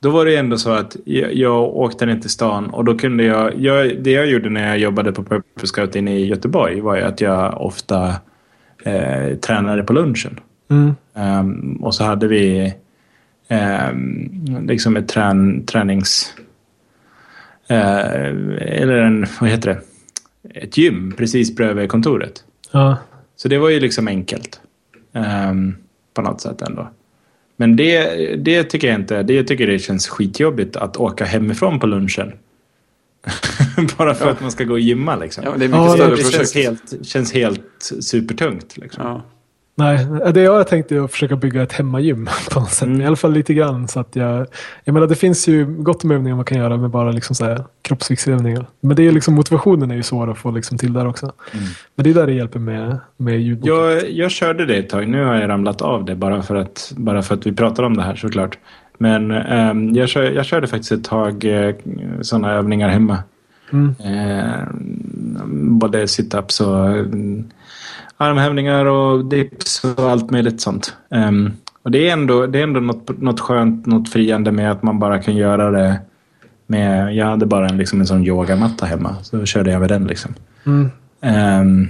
Då 0.00 0.10
var 0.10 0.24
det 0.24 0.36
ändå 0.36 0.58
så 0.58 0.70
att 0.70 0.96
jag, 1.04 1.34
jag 1.34 1.76
åkte 1.76 2.06
ner 2.06 2.16
till 2.16 2.30
stan 2.30 2.70
och 2.70 2.84
då 2.84 2.98
kunde 2.98 3.24
jag, 3.24 3.52
jag... 3.60 4.02
Det 4.02 4.10
jag 4.10 4.26
gjorde 4.26 4.50
när 4.50 4.68
jag 4.68 4.78
jobbade 4.78 5.12
på 5.12 5.24
Purple 5.24 5.66
Scout 5.66 5.96
inne 5.96 6.18
i 6.18 6.26
Göteborg 6.26 6.80
var 6.80 6.96
ju 6.96 7.02
att 7.02 7.20
jag 7.20 7.60
ofta 7.60 8.14
eh, 8.84 9.36
tränade 9.36 9.82
på 9.82 9.92
lunchen. 9.92 10.40
Mm. 10.70 10.94
Ehm, 11.14 11.76
och 11.82 11.94
så 11.94 12.04
hade 12.04 12.28
vi 12.28 12.74
ehm, 13.48 14.66
liksom 14.66 14.96
ett 14.96 15.08
trän, 15.08 15.66
tränings... 15.66 16.34
eh, 17.68 18.26
eller 18.58 18.96
en, 18.96 19.26
vad 19.40 19.50
heter 19.50 19.74
det? 19.74 19.80
Ett 20.54 20.76
gym 20.78 21.14
precis 21.16 21.56
bredvid 21.56 21.88
kontoret. 21.88 22.44
Ja. 22.72 22.96
Så 23.36 23.48
det 23.48 23.58
var 23.58 23.68
ju 23.68 23.80
liksom 23.80 24.08
enkelt. 24.08 24.60
ehm, 25.12 25.74
på 26.14 26.22
något 26.22 26.40
sätt 26.40 26.62
ändå. 26.62 26.90
Men 27.56 27.76
det, 27.76 28.06
det 28.36 28.64
tycker 28.64 28.88
jag 28.88 29.00
inte. 29.00 29.22
Det 29.22 29.44
tycker 29.44 29.66
det 29.66 29.78
känns 29.78 30.08
skitjobbigt 30.08 30.76
att 30.76 30.96
åka 30.96 31.24
hemifrån 31.24 31.80
på 31.80 31.86
lunchen. 31.86 32.32
Bara 33.98 34.14
för 34.14 34.30
att 34.30 34.40
man 34.40 34.50
ska 34.52 34.64
gå 34.64 34.72
och 34.72 34.80
gymma 34.80 35.16
liksom. 35.16 35.44
Ja, 35.44 35.50
det 35.50 35.64
är 35.64 35.68
mycket 35.68 35.72
Ja, 35.74 35.92
större 35.94 36.10
det 36.10 36.14
projekt. 36.16 36.34
känns 36.36 36.54
helt, 36.54 37.06
känns 37.06 37.32
helt 37.32 37.62
supertungt. 38.00 38.76
Liksom. 38.76 39.04
Ja. 39.06 39.22
Nej, 39.78 40.06
det 40.34 40.40
jag 40.40 40.52
har 40.52 40.64
tänkt 40.64 40.92
är 40.92 41.04
att 41.04 41.12
försöka 41.12 41.36
bygga 41.36 41.62
ett 41.62 41.72
hemmagym 41.72 42.28
på 42.50 42.60
något 42.60 42.70
sätt. 42.70 42.88
Mm. 42.88 43.00
I 43.00 43.06
alla 43.06 43.16
fall 43.16 43.32
lite 43.32 43.54
grann. 43.54 43.88
Så 43.88 44.00
att 44.00 44.16
jag, 44.16 44.46
jag 44.84 44.92
menar, 44.92 45.06
det 45.06 45.14
finns 45.14 45.48
ju 45.48 45.66
gott 45.66 46.04
om 46.04 46.10
övningar 46.10 46.36
man 46.36 46.44
kan 46.44 46.58
göra 46.58 46.76
med 46.76 46.90
bara 46.90 47.12
liksom 47.12 47.36
så 47.36 47.44
här 47.44 47.64
kroppsviktsövningar. 47.82 48.66
Men 48.80 48.96
det 48.96 49.06
är 49.06 49.12
liksom, 49.12 49.34
motivationen 49.34 49.90
är 49.90 49.94
ju 49.94 50.02
svår 50.02 50.30
att 50.30 50.38
få 50.38 50.50
liksom 50.50 50.78
till 50.78 50.92
där 50.92 51.06
också. 51.06 51.32
Men 51.94 52.04
det 52.04 52.10
är 52.10 52.14
där 52.14 52.26
det 52.26 52.32
hjälper 52.32 52.58
med, 52.58 52.98
med 53.16 53.40
ljudboken. 53.40 53.74
Jag, 53.74 54.10
jag 54.10 54.30
körde 54.30 54.66
det 54.66 54.76
ett 54.76 54.88
tag. 54.88 55.08
Nu 55.08 55.24
har 55.24 55.34
jag 55.34 55.48
ramlat 55.48 55.82
av 55.82 56.04
det 56.04 56.14
bara 56.14 56.42
för 56.42 56.54
att, 56.54 56.92
bara 56.96 57.22
för 57.22 57.34
att 57.34 57.46
vi 57.46 57.52
pratar 57.52 57.82
om 57.82 57.96
det 57.96 58.02
här 58.02 58.16
såklart. 58.16 58.58
Men 58.98 59.30
ehm, 59.30 59.94
jag, 59.94 60.08
kör, 60.08 60.22
jag 60.22 60.44
körde 60.44 60.66
faktiskt 60.66 60.92
ett 60.92 61.04
tag 61.04 61.44
eh, 61.44 61.74
sådana 62.20 62.52
övningar 62.52 62.88
hemma. 62.88 63.18
Mm. 63.72 63.94
Eh, 64.04 64.64
både 65.78 66.06
sit-ups 66.06 66.62
och 66.62 66.88
mm, 66.88 67.44
armhävningar 68.18 68.84
och 68.84 69.24
dips 69.24 69.84
och 69.84 70.10
allt 70.10 70.30
möjligt 70.30 70.60
sånt. 70.60 70.96
Ehm, 71.10 71.52
och 71.82 71.90
det 71.90 72.08
är 72.08 72.12
ändå, 72.12 72.46
det 72.46 72.58
är 72.58 72.62
ändå 72.62 72.80
något, 72.80 73.20
något 73.20 73.40
skönt, 73.40 73.86
något 73.86 74.08
friande 74.12 74.52
med 74.52 74.70
att 74.70 74.82
man 74.82 74.98
bara 74.98 75.22
kan 75.22 75.36
göra 75.36 75.70
det 75.70 76.00
med... 76.66 77.14
Jag 77.14 77.26
hade 77.26 77.46
bara 77.46 77.68
en, 77.68 77.76
liksom 77.76 78.00
en 78.00 78.06
sån 78.06 78.24
yogamatta 78.24 78.86
hemma. 78.86 79.16
Så 79.22 79.46
körde 79.46 79.70
jag 79.70 79.80
med 79.80 79.88
den 79.88 80.04
liksom. 80.04 80.34
Mm. 80.66 80.90
Ehm, 81.20 81.88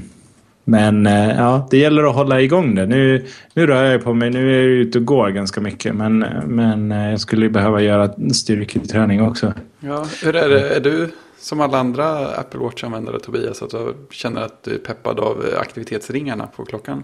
men 0.65 1.07
eh, 1.07 1.37
ja, 1.37 1.69
det 1.71 1.79
gäller 1.79 2.05
att 2.05 2.15
hålla 2.15 2.41
igång 2.41 2.75
det. 2.75 2.87
Nu, 2.87 3.25
nu 3.55 3.67
rör 3.67 3.85
jag 3.85 4.05
på 4.05 4.15
mig. 4.15 4.31
Nu 4.31 4.55
är 4.55 4.59
jag 4.59 4.65
ute 4.65 4.99
och 4.99 5.05
går 5.05 5.29
ganska 5.29 5.61
mycket. 5.61 5.95
Men, 5.95 6.19
men 6.47 6.93
eh, 6.93 7.11
jag 7.11 7.21
skulle 7.21 7.49
behöva 7.51 7.81
göra 7.81 8.33
styrketräning 8.33 9.23
också. 9.23 9.53
Ja, 9.81 10.07
hur 10.23 10.37
är 10.37 10.49
det? 10.49 10.77
Är 10.77 10.81
du 10.81 11.11
som 11.39 11.61
alla 11.61 11.79
andra 11.79 12.29
Apple 12.29 12.61
Watch-användare 12.61 13.21
Tobias? 13.21 13.63
Att 13.63 13.71
du 13.71 13.95
känner 14.11 14.41
att 14.41 14.63
du 14.63 14.75
är 14.75 14.79
peppad 14.79 15.21
av 15.21 15.45
aktivitetsringarna 15.61 16.47
på 16.47 16.65
klockan? 16.65 17.03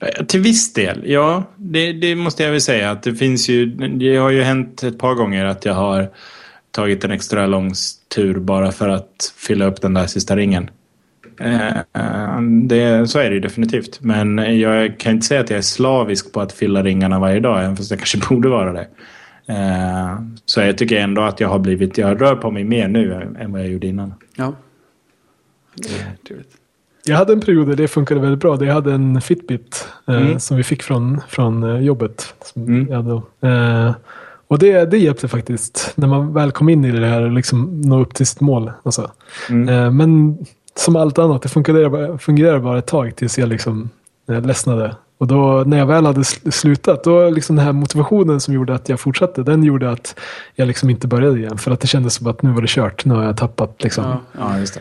Eh, 0.00 0.24
till 0.24 0.40
viss 0.40 0.72
del, 0.72 1.02
ja. 1.06 1.44
Det, 1.56 1.92
det 1.92 2.14
måste 2.16 2.42
jag 2.42 2.50
väl 2.50 2.60
säga. 2.60 2.90
att 2.90 3.02
Det 3.02 3.14
finns 3.14 3.48
ju... 3.48 3.66
Det 3.98 4.16
har 4.16 4.30
ju 4.30 4.42
hänt 4.42 4.82
ett 4.82 4.98
par 4.98 5.14
gånger 5.14 5.44
att 5.44 5.64
jag 5.64 5.74
har 5.74 6.10
tagit 6.70 7.04
en 7.04 7.10
extra 7.10 7.46
lång 7.46 7.72
tur 8.14 8.38
bara 8.38 8.72
för 8.72 8.88
att 8.88 9.34
fylla 9.36 9.66
upp 9.66 9.80
den 9.80 9.94
där 9.94 10.06
sista 10.06 10.36
ringen. 10.36 10.70
Eh, 11.40 11.76
eh, 11.76 12.40
det, 12.62 13.10
så 13.10 13.18
är 13.18 13.28
det 13.28 13.34
ju 13.34 13.40
definitivt. 13.40 14.00
Men 14.00 14.58
jag 14.60 14.98
kan 14.98 15.12
inte 15.12 15.26
säga 15.26 15.40
att 15.40 15.50
jag 15.50 15.58
är 15.58 15.62
slavisk 15.62 16.32
på 16.32 16.40
att 16.40 16.52
fylla 16.52 16.82
ringarna 16.82 17.18
varje 17.18 17.40
dag. 17.40 17.58
Även 17.58 17.76
fast 17.76 17.90
jag 17.90 18.00
kanske 18.00 18.18
borde 18.28 18.48
vara 18.48 18.72
det. 18.72 18.88
Eh, 19.48 20.18
så 20.44 20.60
jag 20.60 20.78
tycker 20.78 20.96
ändå 21.00 21.22
att 21.22 21.40
jag 21.40 21.48
har 21.48 21.58
blivit... 21.58 21.98
Jag 21.98 22.20
rör 22.20 22.34
på 22.36 22.50
mig 22.50 22.64
mer 22.64 22.88
nu 22.88 23.34
än 23.40 23.52
vad 23.52 23.60
jag 23.60 23.68
gjorde 23.68 23.86
innan. 23.86 24.14
Ja. 24.36 24.52
Jag 27.04 27.16
hade 27.16 27.32
en 27.32 27.40
period 27.40 27.68
där 27.68 27.76
det 27.76 27.88
funkade 27.88 28.20
väldigt 28.20 28.40
bra. 28.40 28.64
Jag 28.64 28.74
hade 28.74 28.92
en 28.92 29.20
Fitbit 29.20 29.88
eh, 30.08 30.16
Mm. 30.16 30.40
som 30.40 30.56
vi 30.56 30.62
fick 30.62 30.82
från, 30.82 31.20
från 31.28 31.62
eh, 31.62 31.80
jobbet. 31.80 32.34
Som 32.44 32.62
Mm. 32.62 32.86
jag 32.90 32.96
hade. 33.02 33.22
Eh, 33.86 33.94
och 34.48 34.58
det, 34.58 34.84
det 34.90 34.98
hjälpte 34.98 35.28
faktiskt 35.28 35.92
när 35.94 36.08
man 36.08 36.32
väl 36.34 36.50
kom 36.52 36.68
in 36.68 36.84
i 36.84 36.90
det 36.92 37.06
här 37.06 37.22
och 37.22 37.32
liksom 37.32 37.80
nå 37.80 38.00
upp 38.00 38.14
till 38.14 38.26
sitt 38.26 38.40
mål. 38.40 38.72
Alltså. 38.82 39.10
Mm. 39.50 39.68
Eh, 39.68 39.90
men 39.90 40.38
som 40.74 40.96
allt 40.96 41.18
annat, 41.18 41.42
det 41.42 41.48
fungerade, 41.48 41.88
bara- 41.90 42.18
fungerade 42.18 42.60
bara 42.60 42.78
ett 42.78 42.86
tag 42.86 43.16
tills 43.16 43.38
jag 43.38 43.48
liksom 43.48 43.90
ledsnade. 44.26 44.96
Och 45.18 45.26
då 45.26 45.64
när 45.66 45.78
jag 45.78 45.86
väl 45.86 46.06
hade 46.06 46.20
sl- 46.20 46.50
slutat, 46.50 47.04
då 47.04 47.30
liksom 47.30 47.56
den 47.56 47.64
här 47.64 47.72
motivationen 47.72 48.40
som 48.40 48.54
gjorde 48.54 48.74
att 48.74 48.88
jag 48.88 49.00
fortsatte, 49.00 49.42
den 49.42 49.62
gjorde 49.62 49.90
att 49.90 50.18
jag 50.54 50.68
liksom 50.68 50.90
inte 50.90 51.06
började 51.06 51.38
igen. 51.38 51.58
För 51.58 51.70
att 51.70 51.80
det 51.80 51.86
kändes 51.86 52.14
som 52.14 52.26
att 52.26 52.42
nu 52.42 52.50
var 52.50 52.62
det 52.62 52.68
kört, 52.68 53.04
nu 53.04 53.14
har 53.14 53.24
jag 53.24 53.36
tappat 53.36 53.82
liksom. 53.82 54.04
Ja. 54.04 54.20
Ja, 54.38 54.58
just 54.58 54.74
det. 54.74 54.80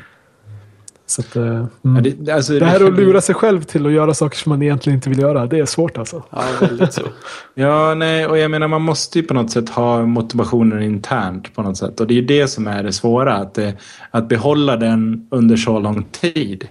Så 1.09 1.21
att, 1.21 1.35
eh, 1.35 1.43
mm. 1.43 1.67
Ja, 1.83 2.01
det, 2.01 2.31
alltså, 2.31 2.53
Det 2.59 2.65
här 2.65 2.87
att 2.87 2.93
lura 2.93 3.21
sig 3.21 3.35
själv 3.35 3.61
till 3.63 3.85
att 3.85 3.91
göra 3.91 4.13
saker 4.13 4.37
som 4.37 4.49
man 4.49 4.61
egentligen 4.61 4.95
inte 4.97 5.09
vill 5.09 5.19
göra, 5.19 5.45
det 5.45 5.59
är 5.59 5.65
svårt 5.65 5.97
alltså. 5.97 6.23
ja, 6.29 6.41
väldigt 6.61 6.93
så. 6.93 7.01
Ja, 7.53 7.93
nej, 7.95 8.27
och 8.27 8.37
jag 8.37 8.51
menar 8.51 8.67
man 8.67 8.81
måste 8.81 9.19
ju 9.19 9.25
på 9.25 9.33
något 9.33 9.51
sätt 9.51 9.69
ha 9.69 10.05
motivationen 10.05 10.81
internt 10.83 11.55
på 11.55 11.61
något 11.61 11.77
sätt. 11.77 11.99
Och 11.99 12.07
det 12.07 12.13
är 12.13 12.15
ju 12.15 12.25
det 12.25 12.47
som 12.47 12.67
är 12.67 12.83
det 12.83 12.93
svåra, 12.93 13.35
att, 13.35 13.53
det, 13.53 13.73
att 14.11 14.29
behålla 14.29 14.75
den 14.77 15.27
under 15.31 15.57
så 15.57 15.79
lång 15.79 16.03
tid. 16.03 16.67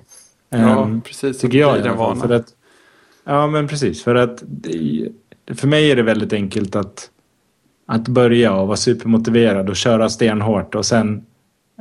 Ja, 0.50 0.58
Ehm, 0.82 1.00
precis. 1.00 1.38
tycker 1.38 1.58
jag 1.58 1.82
fall. 1.84 1.96
vana. 1.96 2.20
För 2.20 2.34
att, 2.34 2.46
ja, 3.26 3.46
men 3.46 3.68
precis. 3.68 4.02
För 4.02 4.14
att 4.14 4.42
för 5.54 5.66
mig 5.68 5.90
är 5.90 5.96
det 5.96 6.02
väldigt 6.02 6.32
enkelt 6.32 6.76
att, 6.76 7.10
att 7.86 8.08
börja 8.08 8.54
och 8.54 8.66
vara 8.66 8.76
supermotiverad 8.76 9.68
och 9.68 9.76
köra 9.76 10.08
stenhårt 10.08 10.74
och 10.74 10.86
sen 10.86 11.24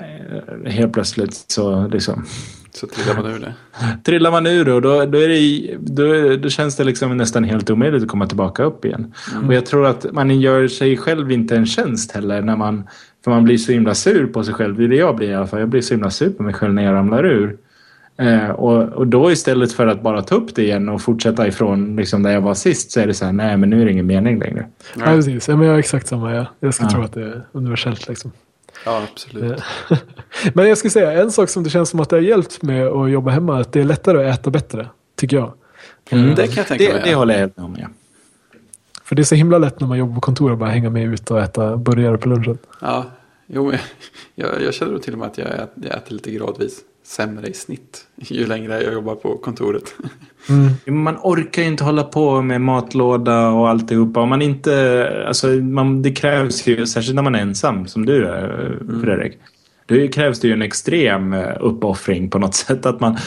eh, 0.01 0.71
helt 0.71 0.93
plötsligt 0.93 1.33
så 1.47 1.87
liksom 1.87 2.25
Så 2.71 2.87
trillar 2.87 3.21
man 3.21 3.31
ur 3.31 3.39
det. 3.39 3.53
trillar 4.03 4.31
man 4.31 4.47
ur 4.47 4.65
det 4.65 4.73
och 4.73 4.81
då, 4.81 5.05
då, 5.05 5.17
är 5.17 5.27
det, 5.27 5.77
då, 5.79 6.35
då 6.35 6.49
känns 6.49 6.75
det 6.75 6.83
liksom 6.83 7.17
nästan 7.17 7.43
helt 7.43 7.69
omöjligt 7.69 8.03
att 8.03 8.09
komma 8.09 8.27
tillbaka 8.27 8.63
upp 8.63 8.85
igen. 8.85 9.13
Och 9.47 9.53
jag 9.53 9.65
tror 9.65 9.85
att 9.85 10.11
man 10.11 10.39
gör 10.41 10.67
sig 10.67 10.97
själv 10.97 11.31
inte 11.31 11.55
en 11.55 11.65
tjänst 11.65 12.11
heller 12.11 12.41
när 12.41 12.55
man, 12.55 12.87
för 13.23 13.31
man 13.31 13.43
blir 13.43 13.57
så 13.57 13.71
himla 13.71 13.93
sur 13.93 14.27
på 14.27 14.43
sig 14.43 14.53
själv. 14.53 14.77
Det 14.77 14.83
är 14.83 14.87
det 14.87 14.95
jag 14.95 15.15
blir 15.15 15.29
i 15.29 15.33
alla 15.33 15.47
fall. 15.47 15.59
Jag 15.59 15.69
blir 15.69 15.81
så 15.81 15.93
himla 15.93 16.09
sur 16.09 16.29
på 16.29 16.43
mig 16.43 16.53
själv 16.53 16.73
när 16.73 16.83
jag 16.83 16.93
ramlar 16.93 17.25
ur. 17.25 17.57
Eh, 18.17 18.49
och, 18.49 18.83
och 18.83 19.07
då 19.07 19.31
istället 19.31 19.73
för 19.73 19.87
att 19.87 20.01
bara 20.01 20.21
ta 20.21 20.35
upp 20.35 20.55
det 20.55 20.63
igen 20.63 20.89
och 20.89 21.01
fortsätta 21.01 21.47
ifrån 21.47 21.95
liksom, 21.95 22.23
där 22.23 22.31
jag 22.31 22.41
var 22.41 22.53
sist 22.53 22.91
så 22.91 22.99
är 22.99 23.07
det 23.07 23.13
så 23.13 23.25
här, 23.25 23.31
nej 23.31 23.57
men 23.57 23.69
nu 23.69 23.81
är 23.81 23.85
det 23.85 23.91
ingen 23.91 24.05
mening 24.07 24.39
längre. 24.39 24.67
Ja, 24.95 25.05
precis. 25.05 25.47
Ja, 25.47 25.55
men 25.55 25.65
jag 25.67 25.73
har 25.73 25.79
exakt 25.79 26.07
samma. 26.07 26.33
Ja. 26.35 26.45
Jag 26.59 26.73
ska 26.73 26.83
Ja. 26.83 26.89
tro 26.89 27.01
att 27.03 27.13
det 27.13 27.21
är 27.23 27.45
universellt 27.51 28.07
liksom. 28.07 28.31
Ja, 28.85 29.01
absolut. 29.13 29.61
Men 30.53 30.67
jag 30.69 30.77
ska 30.77 30.89
säga, 30.89 31.11
en 31.21 31.31
sak 31.31 31.49
som 31.49 31.63
det 31.63 31.69
känns 31.69 31.89
som 31.89 31.99
att 31.99 32.09
det 32.09 32.15
har 32.15 32.21
hjälpt 32.21 32.61
med 32.61 32.87
att 32.87 33.11
jobba 33.11 33.31
hemma, 33.31 33.59
att 33.59 33.71
det 33.71 33.79
är 33.79 33.83
lättare 33.83 34.29
att 34.29 34.39
äta 34.39 34.49
bättre, 34.49 34.87
tycker 35.15 35.37
jag. 35.37 35.53
Mm. 36.09 36.35
Det 36.35 36.47
kan 36.47 36.55
jag 36.55 36.67
tänka 36.67 36.83
det, 36.85 36.93
mig. 36.93 37.01
det 37.05 37.15
håller 37.15 37.33
jag 37.33 37.39
helt 37.39 37.57
med 37.57 37.65
om, 37.65 37.75
ja. 37.79 37.87
För 39.03 39.15
det 39.15 39.21
är 39.21 39.23
så 39.23 39.35
himla 39.35 39.57
lätt 39.57 39.79
när 39.79 39.87
man 39.87 39.97
jobbar 39.97 40.15
på 40.15 40.21
kontor 40.21 40.51
och 40.51 40.57
bara 40.57 40.69
hänga 40.69 40.89
med 40.89 41.03
ut 41.03 41.31
och 41.31 41.39
äta 41.41 41.77
burgare 41.77 42.17
på 42.17 42.29
lunchen. 42.29 42.57
Ja, 42.81 43.05
jo, 43.47 43.71
jag, 44.35 44.61
jag 44.61 44.73
känner 44.73 44.97
till 44.97 45.13
och 45.13 45.19
med 45.19 45.27
att 45.27 45.37
jag, 45.37 45.47
ät, 45.47 45.71
jag 45.75 45.97
äter 45.97 46.13
lite 46.13 46.31
gradvis 46.31 46.81
sämre 47.03 47.47
i 47.47 47.53
snitt 47.53 48.07
ju 48.15 48.47
längre 48.47 48.83
jag 48.83 48.93
jobbar 48.93 49.15
på 49.15 49.37
kontoret. 49.37 49.95
Man 50.85 51.17
orkar 51.23 51.61
ju 51.61 51.67
inte 51.67 51.83
hålla 51.83 52.03
på 52.03 52.41
med 52.41 52.61
matlåda 52.61 53.49
och 53.49 53.69
alltihopa. 53.69 54.19
Om 54.19 54.29
man 54.29 54.41
inte, 54.41 55.25
alltså, 55.27 55.47
man, 55.47 56.01
det 56.01 56.11
krävs 56.11 56.67
ju, 56.67 56.85
särskilt 56.85 57.15
när 57.15 57.23
man 57.23 57.35
är 57.35 57.39
ensam 57.39 57.87
som 57.87 58.05
du 58.05 58.27
är, 58.27 58.77
Fredrik. 59.03 59.37
Då 59.85 60.07
krävs 60.07 60.39
det 60.39 60.47
ju 60.47 60.53
en 60.53 60.61
extrem 60.61 61.33
eh, 61.33 61.57
uppoffring 61.59 62.29
på 62.29 62.39
något 62.39 62.55
sätt. 62.65 62.85
Att 62.85 62.99
man, 62.99 63.17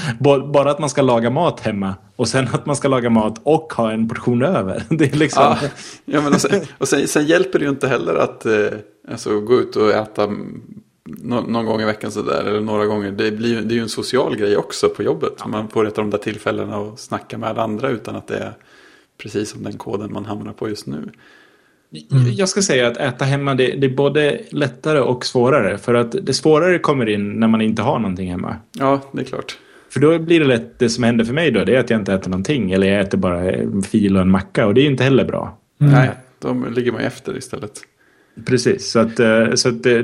bara 0.52 0.70
att 0.70 0.78
man 0.78 0.90
ska 0.90 1.02
laga 1.02 1.30
mat 1.30 1.60
hemma 1.60 1.94
och 2.16 2.28
sen 2.28 2.48
att 2.52 2.66
man 2.66 2.76
ska 2.76 2.88
laga 2.88 3.10
mat 3.10 3.40
och 3.42 3.72
ha 3.72 3.92
en 3.92 4.08
portion 4.08 4.42
över. 4.42 4.82
Det 4.88 5.12
är 5.12 5.16
liksom... 5.16 5.42
Ja, 5.42 5.58
ja 6.04 6.20
men 6.20 6.32
och 6.32 6.40
sen, 6.40 6.60
och 6.78 6.88
sen, 6.88 7.08
sen 7.08 7.26
hjälper 7.26 7.58
det 7.58 7.64
ju 7.64 7.70
inte 7.70 7.88
heller 7.88 8.14
att 8.14 8.46
eh, 8.46 8.52
alltså, 9.10 9.40
gå 9.40 9.54
ut 9.54 9.76
och 9.76 9.90
äta 9.90 10.26
nå, 11.08 11.40
någon 11.40 11.66
gång 11.66 11.80
i 11.80 11.84
veckan 11.84 12.12
sådär. 12.12 12.44
Eller 12.44 12.60
några 12.60 12.86
gånger. 12.86 13.10
Det, 13.10 13.30
blir, 13.30 13.60
det 13.60 13.74
är 13.74 13.76
ju 13.76 13.82
en 13.82 13.88
social 13.88 14.36
grej 14.36 14.56
också 14.56 14.88
på 14.88 15.02
jobbet. 15.02 15.46
Man 15.46 15.68
får 15.68 15.86
ett 15.86 15.98
av 15.98 16.04
de 16.04 16.10
där 16.10 16.18
tillfällena 16.18 16.76
att 16.76 17.00
snacka 17.00 17.38
med 17.38 17.58
andra 17.58 17.88
utan 17.90 18.16
att 18.16 18.26
det 18.26 18.38
är 18.38 18.52
precis 19.22 19.50
som 19.50 19.62
den 19.62 19.78
koden 19.78 20.12
man 20.12 20.26
hamnar 20.26 20.52
på 20.52 20.68
just 20.68 20.86
nu. 20.86 21.10
Jag 22.36 22.48
ska 22.48 22.62
säga 22.62 22.88
att 22.88 22.96
äta 22.96 23.24
hemma 23.24 23.54
det, 23.54 23.66
det 23.66 23.86
är 23.86 23.96
både 23.96 24.40
lättare 24.50 25.00
och 25.00 25.26
svårare. 25.26 25.78
För 25.78 25.94
att 25.94 26.14
det 26.22 26.34
svårare 26.34 26.78
kommer 26.78 27.08
in 27.08 27.40
när 27.40 27.48
man 27.48 27.60
inte 27.60 27.82
har 27.82 27.98
någonting 27.98 28.30
hemma. 28.30 28.56
Ja, 28.78 29.00
det 29.12 29.20
är 29.20 29.24
klart. 29.24 29.58
För 29.90 30.00
då 30.00 30.18
blir 30.18 30.40
det 30.40 30.46
lätt, 30.46 30.78
det 30.78 30.88
som 30.88 31.04
händer 31.04 31.24
för 31.24 31.34
mig 31.34 31.50
då, 31.50 31.64
det 31.64 31.76
är 31.76 31.80
att 31.80 31.90
jag 31.90 32.00
inte 32.00 32.14
äter 32.14 32.30
någonting. 32.30 32.72
Eller 32.72 32.86
jag 32.86 33.00
äter 33.00 33.18
bara 33.18 33.52
en 33.52 33.82
fil 33.82 34.16
och 34.16 34.22
en 34.22 34.30
macka 34.30 34.66
och 34.66 34.74
det 34.74 34.80
är 34.80 34.82
ju 34.82 34.90
inte 34.90 35.04
heller 35.04 35.24
bra. 35.24 35.58
Nej, 35.78 36.10
då 36.38 36.64
ligger 36.76 36.92
man 36.92 37.00
efter 37.00 37.36
istället. 37.38 37.80
Precis, 38.44 38.90
så 38.90 38.98
att, 38.98 39.20
eh, 39.20 39.54
så 39.54 39.68
att 39.68 39.86
eh, 39.86 40.00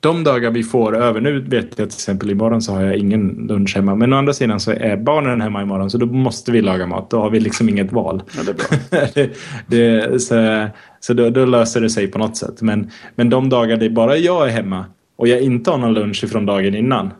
de 0.00 0.24
dagar 0.24 0.50
vi 0.50 0.62
får 0.62 0.96
över, 0.96 1.20
nu 1.20 1.40
vet 1.40 1.64
jag 1.64 1.74
till 1.74 1.84
exempel 1.84 2.30
imorgon 2.30 2.62
så 2.62 2.72
har 2.72 2.82
jag 2.82 2.96
ingen 2.96 3.46
lunch 3.48 3.76
hemma. 3.76 3.94
Men 3.94 4.12
å 4.12 4.16
andra 4.16 4.32
sidan 4.32 4.60
så 4.60 4.70
är 4.70 4.96
barnen 4.96 5.40
hemma 5.40 5.62
imorgon 5.62 5.90
så 5.90 5.98
då 5.98 6.06
måste 6.06 6.52
vi 6.52 6.62
laga 6.62 6.86
mat. 6.86 7.10
Då 7.10 7.20
har 7.20 7.30
vi 7.30 7.40
liksom 7.40 7.68
inget 7.68 7.92
val. 7.92 8.22
Ja, 8.36 8.42
det 8.42 8.50
är 8.50 8.54
bra. 8.54 9.08
det, 9.14 9.30
det, 9.66 10.20
så 10.20 10.66
så 11.00 11.14
då, 11.14 11.30
då 11.30 11.44
löser 11.44 11.80
det 11.80 11.90
sig 11.90 12.06
på 12.06 12.18
något 12.18 12.36
sätt. 12.36 12.62
Men, 12.62 12.90
men 13.14 13.30
de 13.30 13.48
dagar 13.48 13.76
det 13.76 13.90
bara 13.90 14.16
jag 14.16 14.48
är 14.48 14.52
hemma 14.52 14.84
och 15.16 15.28
jag 15.28 15.40
inte 15.40 15.70
har 15.70 15.78
någon 15.78 15.94
lunch 15.94 16.24
ifrån 16.24 16.46
dagen 16.46 16.74
innan. 16.74 17.10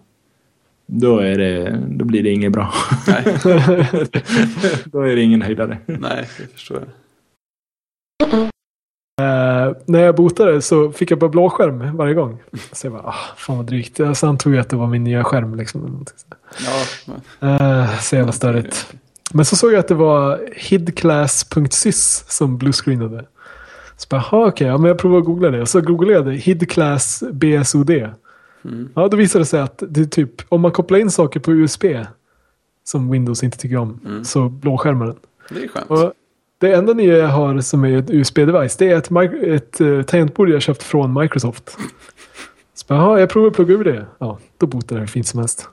Då, 0.87 1.19
är 1.19 1.39
det, 1.39 1.81
då 1.89 2.05
blir 2.05 2.23
det 2.23 2.31
inget 2.31 2.53
bra. 2.53 2.73
Nej, 3.07 3.23
då 4.85 5.01
är 5.01 5.17
det 5.17 5.23
ingen 5.23 5.43
höjdare. 5.43 5.79
nej, 5.87 6.29
det 6.39 6.53
förstår 6.53 6.77
jag. 6.79 8.49
Eh, 9.21 9.77
när 9.87 10.01
jag 10.01 10.15
botade 10.15 10.63
så 10.63 10.93
fick 10.93 11.11
jag 11.11 11.19
bara 11.19 11.31
blåskärm 11.31 11.97
varje 11.97 12.15
gång. 12.15 12.43
Så 12.73 12.87
jag 12.87 12.93
bara, 12.93 13.03
ah, 13.03 13.15
fan 13.37 13.57
vad 13.57 13.67
drygt. 13.67 13.99
Jag- 13.99 14.17
Så 14.17 14.27
antog 14.29 14.55
jag 14.55 14.61
att 14.61 14.69
det 14.69 14.77
var 14.77 14.87
min 14.87 15.05
nya 15.05 15.25
skärm. 15.25 15.55
Liksom. 15.55 16.07
Ja, 16.67 17.13
men, 17.41 17.83
Eh, 17.83 17.99
så 17.99 18.17
jävla 18.17 18.33
störigt. 18.33 18.93
Men 19.33 19.45
så 19.45 19.57
såg 19.57 19.73
jag 19.73 19.79
att 19.79 19.89
det 19.89 19.95
var 19.95 20.41
hidclass.sys 20.57 22.25
som 22.29 22.59
bluescreenade. 22.59 23.25
Så 23.97 24.07
bara, 24.11 24.25
okej, 24.47 24.67
ja, 24.67 24.79
men 24.79 24.89
jag 24.89 24.99
provar 24.99 25.19
att 25.19 25.25
googla 25.25 25.51
det. 25.51 25.67
Så 25.67 25.81
googlade 25.81 26.15
jag 26.15 26.27
det, 26.27 26.33
hidclass 26.33 27.23
BSOD. 27.33 27.91
mm. 27.91 28.89
Ja, 28.95 29.09
då 29.09 29.17
visade 29.17 29.41
det 29.43 29.47
sig 29.47 29.61
att 29.61 29.83
det 29.89 30.07
typ, 30.07 30.31
om 30.49 30.61
man 30.61 30.71
kopplar 30.73 30.99
in 30.99 31.11
saker 31.11 31.41
på 31.41 31.53
USB, 31.53 31.85
som 32.85 33.11
Windows 33.11 33.43
inte 33.45 33.59
tycker 33.59 33.77
om, 33.77 34.01
Mm. 34.07 34.25
så 34.25 34.49
blåskärmar 34.49 35.07
den. 35.07 35.17
det 35.51 35.65
är 35.65 35.69
skönt. 35.69 35.91
Och 35.91 36.13
det 36.59 36.73
enda 36.73 36.93
nya 36.93 37.17
jag 37.17 37.29
har 37.29 37.61
som 37.61 37.85
är 37.85 37.99
ett 37.99 38.11
USB-device, 38.11 38.77
det 38.79 38.91
är 38.91 38.97
ett, 38.97 39.11
ett 39.63 39.81
uh, 39.81 40.03
tangentbord 40.03 40.49
jag 40.49 40.63
köpt 40.63 40.83
från 40.83 41.21
Microsoft. 41.21 41.77
Så 42.75 42.85
bara, 42.89 42.99
"Jaha, 42.99 43.21
jag 43.21 43.29
provar 43.29 43.49
att 43.49 43.55
plugga 43.55 43.75
ur 43.75 43.85
det. 43.85 44.07
Ja, 44.19 44.39
då 44.59 44.67
botar 44.67 44.97
det 44.97 45.01
hur 45.01 45.07
fint 45.07 45.27
som 45.27 45.41
helst. 45.41 45.69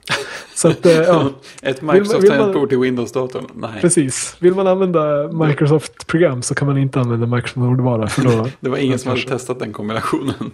Så 0.54 0.68
att, 0.68 0.86
eh, 0.86 0.92
ja, 0.92 1.30
Ett 1.62 1.82
Microsoft-tangentbord 1.82 2.68
till 2.68 2.78
Windows-datorn? 2.78 3.44
Nej, 3.54 3.80
precis. 3.80 4.36
Vill 4.38 4.54
man 4.54 4.66
använda 4.66 5.28
Microsoft-program 5.32 6.42
så 6.42 6.54
kan 6.54 6.68
man 6.68 6.78
inte 6.78 7.00
använda 7.00 7.26
Microsoft-hårdvara. 7.26 8.06
För 8.08 8.22
då, 8.22 8.48
det 8.60 8.70
var 8.70 8.78
ingen 8.78 8.98
som 8.98 9.10
hade 9.10 9.22
testat 9.22 9.58
den 9.58 9.72
kombinationen. 9.72 10.50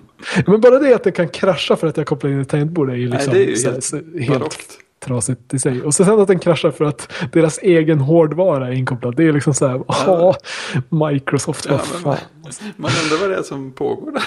Men 0.46 0.60
bara 0.60 0.78
det 0.78 0.94
att 0.94 1.04
det 1.04 1.12
kan 1.12 1.28
krascha 1.28 1.76
för 1.76 1.87
att 1.87 1.96
jag 1.96 2.06
kopplar 2.06 2.30
in 2.30 2.40
ett 2.40 2.49
tangentbord 2.49 2.90
är 2.90 2.94
ju 2.94 3.08
Nej, 3.08 3.12
liksom 3.18 3.34
det 3.34 3.44
är 3.44 3.56
ju 3.56 3.70
helt 3.70 3.84
så, 3.84 3.96
helt 3.96 4.28
barockt. 4.28 4.78
Trasigt 5.00 5.54
i 5.54 5.59
sig. 5.59 5.83
Och 5.83 5.95
så 5.95 6.04
sen 6.04 6.21
att 6.21 6.28
den 6.28 6.38
kraschar 6.38 6.71
för 6.71 6.85
att 6.85 7.12
deras 7.33 7.59
egen 7.59 8.00
hårdvara 8.00 8.69
är 8.69 8.73
inkopplad. 8.73 9.16
Det 9.16 9.28
är 9.28 9.33
liksom 9.33 9.54
så 9.54 9.66
här, 9.66 9.83
ja, 9.88 10.37
Microsoft, 10.88 11.66
Ja, 11.69 11.80
vad 11.92 12.02
fan. 12.02 12.16
Man 12.76 12.90
undrar 13.04 13.21
vad 13.21 13.30
det 13.30 13.37
är 13.37 13.42
som 13.42 13.73
pågår 13.73 14.12
där. 14.12 14.23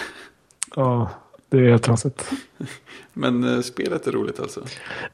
Ja, 0.75 1.09
det 1.49 1.57
är 1.57 1.69
helt 1.69 1.83
trasigt. 1.83 2.31
Men 3.13 3.43
eh, 3.43 3.61
spelet 3.61 4.07
är 4.07 4.11
roligt 4.11 4.39
alltså. 4.39 4.61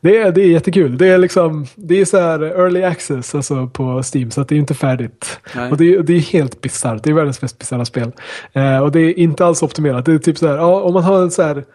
Det 0.01 0.17
är, 0.17 0.31
det 0.31 0.41
är 0.41 0.47
jättekul. 0.47 0.97
Det 0.97 1.07
är 1.07 1.17
liksom, 1.17 1.65
det 1.75 2.01
är 2.01 2.05
så 2.05 2.17
här 2.19 2.43
early 2.43 2.83
access 2.83 3.35
alltså 3.35 3.67
på 3.67 4.03
Steam, 4.13 4.31
så 4.31 4.41
att 4.41 4.47
det 4.47 4.55
är 4.55 4.59
inte 4.59 4.73
färdigt. 4.73 5.39
Nej. 5.55 5.71
Och 5.71 5.77
det 5.77 5.95
är, 5.95 6.03
det 6.03 6.13
är 6.13 6.19
helt 6.19 6.61
bisarrt. 6.61 7.03
Det 7.03 7.09
är 7.09 7.13
världens 7.13 7.41
mest 7.41 7.59
bisarra 7.59 7.85
spel. 7.85 8.11
Eh, 8.53 8.79
och 8.79 8.91
det 8.91 8.99
är 8.99 9.19
inte 9.19 9.45
alls 9.45 9.63
optimerat. 9.63 10.05
Det 10.05 10.13
är 10.13 10.17
typ 10.17 10.37
så 10.37 10.47
här, 10.47 10.57
ja, 10.57 10.81
om 10.81 10.93
man 10.93 11.03
har 11.03 11.21
en 11.21 11.31
så 11.31 11.41
här 11.41 11.65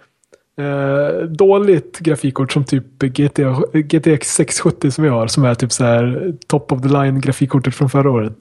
eh, 0.61 1.27
dåligt 1.29 1.99
grafikkort 1.99 2.53
som 2.53 2.65
typ 2.65 2.99
GTA, 2.99 3.63
GTX 3.73 4.35
670 4.35 4.91
som 4.91 5.05
jag 5.05 5.13
har, 5.13 5.27
som 5.27 5.45
är 5.45 5.55
typ 5.55 5.73
så 5.73 5.85
här 5.85 6.33
top 6.47 6.73
of 6.73 6.83
the 6.83 6.89
line 6.89 7.21
grafikkortet 7.21 7.75
från 7.75 7.91
förra 7.91 8.11
året. 8.11 8.33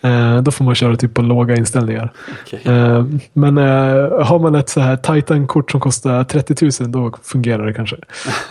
Eh, 0.00 0.42
då 0.42 0.50
får 0.50 0.64
man 0.64 0.74
köra 0.74 0.96
typ 0.96 1.14
på 1.14 1.22
låga 1.22 1.56
inställningar. 1.56 2.12
Okej. 2.42 2.60
Eh, 2.64 3.06
men 3.32 3.58
eh, 3.58 4.24
har 4.24 4.38
man 4.38 4.54
ett 4.54 4.68
så 4.68 4.80
här 4.80 4.96
Titan-kort 4.96 5.70
som 5.70 5.80
kostar 5.80 6.24
30 6.24 6.82
000 6.82 6.92
då 6.92 7.12
fungerar 7.22 7.66
det 7.66 7.72
kanske. 7.72 7.96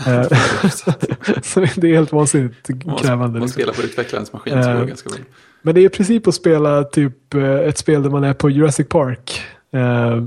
Eh, 0.08 0.24
så 1.44 1.60
det 1.60 1.90
är 1.92 1.96
helt 1.96 2.12
vansinnigt 2.12 2.86
man- 2.86 2.96
krävande. 2.98 3.28
Man 3.28 3.34
liksom. 3.34 3.50
spelar 3.50 3.74
på 3.74 3.82
utvecklarens 3.82 4.34
maskin 4.34 4.64
så 4.64 4.70
går 4.70 4.76
Eh, 4.76 4.82
det 4.82 4.88
ganska 4.88 5.10
bra. 5.10 5.20
Men 5.62 5.76
det 5.76 5.82
är 5.82 5.86
i 5.86 5.90
princip 5.90 6.28
att 6.28 6.36
spela 6.36 6.84
typ 6.84 7.34
ett 7.66 7.78
spel 7.78 8.04
där 8.04 8.10
man 8.10 8.24
är 8.24 8.34
på 8.34 8.50
Jurassic 8.50 8.88
Park. 8.90 9.42
Eh, 9.74 10.24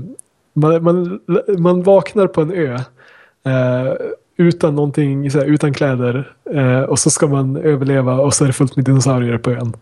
man, 0.53 0.83
man, 0.83 1.19
man 1.57 1.83
vaknar 1.83 2.27
på 2.27 2.41
en 2.41 2.51
ö. 2.51 2.73
eh, 3.45 3.93
utan 4.37 4.75
någonting, 4.75 5.29
här, 5.29 5.45
utan 5.45 5.73
kläder. 5.73 6.33
eh, 6.53 6.81
och 6.81 6.99
så 6.99 7.09
ska 7.09 7.27
man 7.27 7.57
överleva 7.57 8.13
och 8.19 8.33
så 8.33 8.43
är 8.43 8.47
det 8.47 8.53
fullt 8.53 8.75
med 8.75 8.85
dinosaurier 8.85 9.37
på 9.37 9.51
ön. 9.51 9.73
Och 9.73 9.79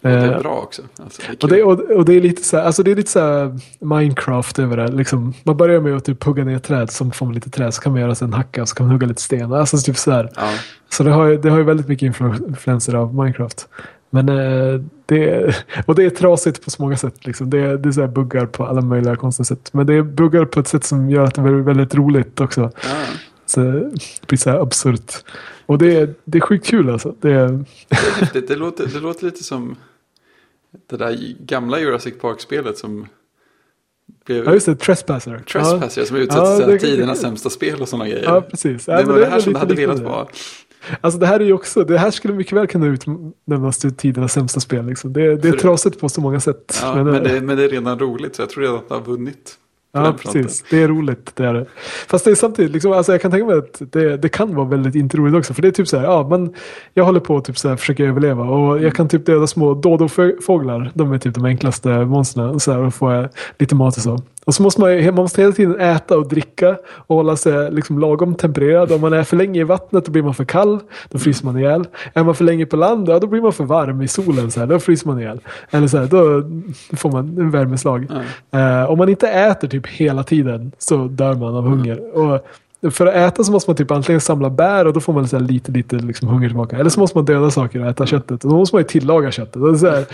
det 0.00 0.08
Eh, 0.10 0.24
är 0.24 0.38
bra 0.40 0.60
också. 0.62 0.82
Alltså, 1.04 1.22
det 1.40 1.60
är 1.60 1.64
och 1.64 1.76
det, 1.76 1.84
och, 1.84 1.96
och 1.98 2.04
det 2.04 2.14
är 2.14 2.20
lite 2.20 2.42
så 2.42 2.56
här, 2.56 2.64
alltså 2.64 2.82
det 2.82 2.90
är 2.90 2.94
lite 2.96 3.10
så 3.10 3.58
Minecraft 3.80 4.58
över 4.58 4.76
det. 4.76 4.88
Liksom, 4.88 5.32
man 5.44 5.56
börjar 5.56 5.80
med 5.80 5.96
att 5.96 6.04
typ 6.04 6.24
hugga 6.24 6.44
ner 6.44 6.58
träd, 6.58 6.90
så 6.90 7.10
får 7.10 7.26
man 7.26 7.34
lite 7.34 7.50
träd, 7.50 7.74
så 7.74 7.82
kan 7.82 7.92
man 7.92 8.00
göra 8.00 8.14
sig 8.14 8.24
en 8.26 8.32
hacka 8.32 8.62
och 8.62 8.68
så 8.68 8.74
kan 8.74 8.86
man 8.86 8.92
hugga 8.92 9.06
lite 9.06 9.22
sten. 9.22 9.52
Alltså 9.52 9.78
typ 9.78 9.96
så 9.96 10.10
här. 10.10 10.30
Ja, 10.36 10.50
Så 10.88 11.02
det 11.02 11.10
har, 11.10 11.28
det 11.30 11.50
har 11.50 11.58
ju 11.58 11.64
väldigt 11.64 11.88
mycket 11.88 12.12
influ- 12.16 12.48
influenser 12.48 12.94
av 12.94 13.14
Minecraft. 13.14 13.68
Men 14.10 14.28
eh, 14.28 14.80
det, 15.06 15.54
och 15.86 15.94
det 15.94 16.04
är 16.04 16.10
trasigt 16.10 16.64
på 16.64 16.70
så 16.70 16.82
många 16.82 16.96
sätt. 16.96 17.26
Liksom. 17.26 17.50
Det, 17.50 17.76
det 17.76 17.88
är 17.88 17.92
så 17.92 18.06
buggar 18.06 18.46
på 18.46 18.66
alla 18.66 18.80
möjliga 18.80 19.16
konstiga 19.16 19.44
sätt. 19.44 19.72
Men 19.72 19.86
det 19.86 19.94
är 19.94 20.02
buggar 20.02 20.44
på 20.44 20.60
ett 20.60 20.68
sätt 20.68 20.84
som 20.84 21.10
gör 21.10 21.24
att 21.24 21.34
det 21.34 21.40
blir 21.42 21.52
väldigt 21.52 21.94
roligt 21.94 22.40
också. 22.40 22.60
ja. 22.82 22.90
Så 23.48 23.60
det 23.60 24.26
blir 24.26 24.38
så 24.38 24.50
här 24.50 24.58
absurt. 24.60 25.12
Och 25.66 25.78
det 25.78 25.96
är, 25.96 26.14
det 26.24 26.38
är 26.38 26.42
sjukt 26.42 26.66
kul 26.66 26.90
alltså. 26.90 27.14
Det 27.20 27.30
är, 27.32 27.48
Det 27.48 27.96
är 27.96 28.20
häftigt. 28.20 28.48
Det 28.48 28.56
låter, 28.56 28.86
det 28.86 29.00
låter 29.00 29.24
lite 29.24 29.44
som 29.44 29.76
det 30.90 30.96
där 30.96 31.18
gamla 31.46 31.80
Jurassic 31.80 32.14
Park-spelet 32.20 32.78
som 32.78 33.06
blev 34.26 34.44
ja 34.44 34.52
just 34.52 34.66
det, 34.66 34.76
Trespasser. 34.76 35.38
Trespasser 35.38 36.04
som 36.04 36.16
utsett 36.16 36.36
Ja, 36.38 36.56
till 36.58 36.66
det- 36.66 36.78
tidernas 36.78 37.20
sämsta 37.20 37.50
spel 37.50 37.80
och 37.82 37.88
sådana 37.88 38.08
grejer. 38.08 38.24
Ja, 38.24 38.40
precis. 38.40 38.88
Ja, 38.88 38.96
det 38.96 39.04
var 39.04 39.18
det 39.18 39.26
är 39.26 39.30
här 39.30 39.40
som 39.40 39.52
det 39.52 39.58
hade 39.58 39.74
velat 39.74 39.98
vara. 40.00 40.26
Alltså 41.00 41.20
det 41.20 41.26
här 41.26 41.40
är 41.40 41.44
ju 41.44 41.52
också, 41.52 41.84
det 41.84 41.98
här 41.98 42.10
skulle 42.10 42.34
mycket 42.34 42.52
väl 42.52 42.66
kunna 42.66 42.86
utnämnas 42.86 43.78
till 43.78 43.94
tidernas 43.94 44.32
sämsta 44.32 44.60
spel. 44.60 44.86
Liksom. 44.86 45.12
Det, 45.12 45.36
det 45.36 45.48
är 45.48 45.52
trasigt 45.52 46.00
på 46.00 46.08
så 46.08 46.20
många 46.20 46.40
sätt. 46.40 46.78
Ja, 46.82 47.04
men, 47.04 47.22
det, 47.22 47.40
men 47.40 47.56
det 47.56 47.64
är 47.64 47.68
redan 47.68 47.98
roligt 47.98 48.36
så 48.36 48.42
jag 48.42 48.50
tror 48.50 48.62
redan 48.62 48.76
att 48.76 48.88
det 48.88 48.94
har 48.94 49.02
vunnit. 49.02 49.58
Ja, 49.92 50.14
precis. 50.22 50.64
Det 50.70 50.82
är 50.82 50.88
roligt. 50.88 51.32
Det 51.34 51.44
är 51.44 51.54
det. 51.54 51.66
Fast 52.06 52.24
det 52.24 52.30
är 52.30 52.34
samtidigt, 52.34 52.72
liksom, 52.72 52.92
alltså 52.92 53.12
jag 53.12 53.22
kan 53.22 53.30
tänka 53.30 53.46
mig 53.46 53.58
att 53.58 53.82
det, 53.92 54.16
det 54.16 54.28
kan 54.28 54.54
vara 54.54 54.68
väldigt 54.68 54.94
inte 54.94 55.16
roligt 55.16 55.34
också. 55.34 55.54
För 55.54 55.62
det 55.62 55.68
är 55.68 55.72
typ 55.72 55.88
så 55.88 55.96
här, 55.96 56.04
ja, 56.04 56.28
men 56.30 56.54
jag 56.94 57.04
håller 57.04 57.20
på 57.20 57.36
att 57.36 57.44
typ 57.44 57.58
så 57.58 57.68
här, 57.68 57.76
försöka 57.76 58.04
överleva. 58.04 58.44
Och 58.44 58.82
jag 58.82 58.94
kan 58.94 59.08
typ 59.08 59.26
döda 59.26 59.46
små 59.46 59.74
dodofåglar. 59.74 60.90
De 60.94 61.12
är 61.12 61.18
typ 61.18 61.34
de 61.34 61.44
enklaste 61.44 61.88
monstren. 61.88 62.48
Och 62.50 62.62
så 62.62 62.72
här, 62.72 62.80
och 62.80 62.94
får 62.94 63.12
jag 63.12 63.28
lite 63.58 63.74
mat 63.74 63.96
och 63.96 64.02
så. 64.02 64.18
Och 64.46 64.54
så 64.54 64.62
måste 64.62 64.80
man, 64.80 64.92
ju- 64.92 65.04
man 65.12 65.14
måste 65.14 65.40
hela 65.42 65.52
tiden 65.52 65.80
äta 65.80 66.18
och 66.18 66.28
dricka 66.28 66.76
och 67.06 67.16
hålla 67.16 67.36
sig 67.36 67.70
liksom 67.72 67.98
lagom 67.98 68.34
tempererad. 68.34 68.92
Om 68.92 69.00
man 69.00 69.12
är 69.12 69.22
för 69.24 69.36
länge 69.36 69.60
i 69.60 69.64
vattnet 69.64 70.04
då 70.04 70.10
blir 70.12 70.22
man 70.22 70.34
för 70.34 70.44
kall, 70.44 70.78
då 71.08 71.18
fryser 71.18 71.44
man 71.44 71.58
ihjäl. 71.58 71.84
Är 72.14 72.24
man 72.24 72.34
för 72.34 72.44
länge 72.44 72.66
på 72.66 72.76
land, 72.76 73.06
då 73.06 73.26
blir 73.26 73.40
man 73.42 73.52
för 73.52 73.64
varm 73.64 74.02
i 74.02 74.08
solen, 74.08 74.50
så 74.50 74.60
här, 74.60 74.66
då 74.66 74.78
fryser 74.78 75.06
man 75.08 75.20
ihjäl. 75.20 75.40
Eller 75.70 75.86
så 75.86 75.98
här, 75.98 76.06
då 76.06 76.42
får 76.96 77.10
man 77.10 77.38
en 77.38 77.50
värmeslag. 77.50 78.06
Eh, 78.50 78.90
om 78.90 78.98
man 78.98 79.08
inte 79.08 79.28
äter 79.28 79.68
typ 79.68 79.86
hela 79.86 80.22
tiden 80.22 80.72
så 80.78 80.96
dör 80.96 81.34
man 81.34 81.56
av 81.56 81.64
hunger. 81.68 82.16
Och 82.16 82.46
för 82.90 83.06
att 83.06 83.14
äta 83.14 83.44
så 83.44 83.52
måste 83.52 83.70
man 83.70 83.76
typ 83.76 83.90
antingen 83.90 84.20
samla 84.20 84.50
bär 84.50 84.84
och 84.84 84.92
då 84.92 85.00
får 85.00 85.12
man 85.12 85.28
så 85.28 85.38
lite, 85.38 85.72
lite 85.72 85.96
liksom 85.96 86.28
hunger 86.28 86.48
tillbaka. 86.48 86.76
Eller 86.76 86.90
så 86.90 87.00
måste 87.00 87.18
man 87.18 87.24
döda 87.24 87.50
saker 87.50 87.80
och 87.80 87.86
äta 87.86 88.06
köttet. 88.06 88.44
Och 88.44 88.50
då 88.50 88.56
måste 88.56 88.76
man 88.76 88.80
ju 88.80 88.86
tillaga 88.88 89.30
köttet. 89.30 89.56
Och 89.56 89.78
så 89.78 89.90
här, 89.90 90.04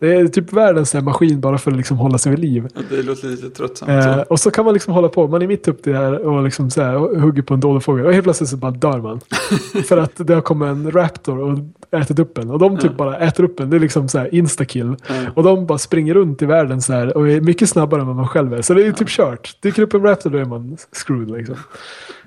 det 0.00 0.14
är 0.14 0.28
typ 0.28 0.52
världens 0.52 0.94
här 0.94 1.00
maskin 1.00 1.40
bara 1.40 1.58
för 1.58 1.70
att 1.70 1.76
liksom 1.76 1.96
hålla 1.98 2.18
sig 2.18 2.30
vid 2.30 2.38
liv. 2.38 2.68
Ja, 2.74 2.80
Det 2.90 3.02
låter 3.02 3.28
lite 3.28 3.50
tröttsamt. 3.50 3.90
Eh, 3.90 4.14
så. 4.14 4.22
och 4.28 4.40
så 4.40 4.50
kan 4.50 4.64
man 4.64 4.74
liksom 4.74 4.94
hålla 4.94 5.08
på. 5.08 5.28
Man 5.28 5.42
är 5.42 5.46
mitt 5.46 5.68
uppe 5.68 5.90
i 5.90 5.92
det 5.92 5.98
här 5.98 6.26
och 6.26 6.44
liksom 6.44 6.70
så 6.70 6.82
här, 6.82 6.96
och 6.96 7.20
hugger 7.20 7.42
på 7.42 7.54
en 7.54 7.60
dålig 7.60 7.82
fågel. 7.82 8.06
Och 8.06 8.12
helt 8.12 8.24
plötsligt 8.24 8.50
så 8.50 8.56
bara 8.56 8.70
dör 8.70 9.00
man. 9.00 9.20
för 9.88 9.96
att 9.96 10.12
det 10.16 10.34
har 10.34 10.40
kommit 10.40 10.68
en 10.68 10.90
raptor 10.90 11.38
och 11.38 11.58
ätit 12.00 12.18
upp 12.18 12.38
en. 12.38 12.50
Och 12.50 12.58
de 12.58 12.78
typ 12.78 12.96
bara 12.96 13.18
äter 13.18 13.44
upp 13.44 13.60
en. 13.60 13.70
Det 13.70 13.76
är 13.76 13.80
liksom 13.80 14.08
så 14.08 14.18
här 14.18 14.34
instakill. 14.34 14.96
Och 15.34 15.42
de 15.42 15.66
bara 15.66 15.78
springer 15.78 16.14
runt 16.14 16.42
i 16.42 16.46
världen 16.46 16.82
så 16.82 16.92
här 16.92 17.16
och 17.16 17.28
är 17.28 17.40
mycket 17.40 17.68
snabbare 17.68 18.00
än 18.00 18.06
vad 18.06 18.16
man 18.16 18.28
själv 18.28 18.54
är. 18.54 18.62
Så 18.62 18.74
det 18.74 18.86
är 18.86 18.92
typ 18.92 19.08
kört. 19.08 19.56
Dyker 19.60 19.82
upp 19.82 19.94
en 19.94 20.02
raptor 20.02 20.30
då 20.30 20.38
är 20.38 20.44
man 20.44 20.76
screwed 20.92 21.30
liksom. 21.30 21.56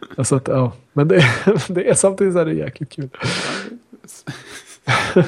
Alltså 0.17 0.35
att, 0.35 0.47
ja. 0.47 0.71
Men 0.93 1.07
det, 1.07 1.25
det 1.67 1.89
är 1.89 1.93
samtidigt 1.93 2.33
så 2.33 2.39
här, 2.39 2.45
det 2.45 2.51
är 2.51 2.55
jäkligt 2.55 2.89
kul. 2.89 3.09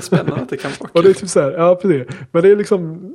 Spännande 0.01 0.35
att 0.35 0.49
det 0.49 0.57
kan 0.57 0.71
vara 0.79 0.89
Och 0.93 1.03
det 1.03 1.09
är 1.09 1.13
kul. 1.13 1.21
typ 1.21 1.29
så 1.29 1.41
här, 1.41 1.51
ja 1.51 1.75
precis. 1.75 2.07
Men 2.31 2.43
det 2.43 2.49
är 2.49 2.55
liksom, 2.55 3.13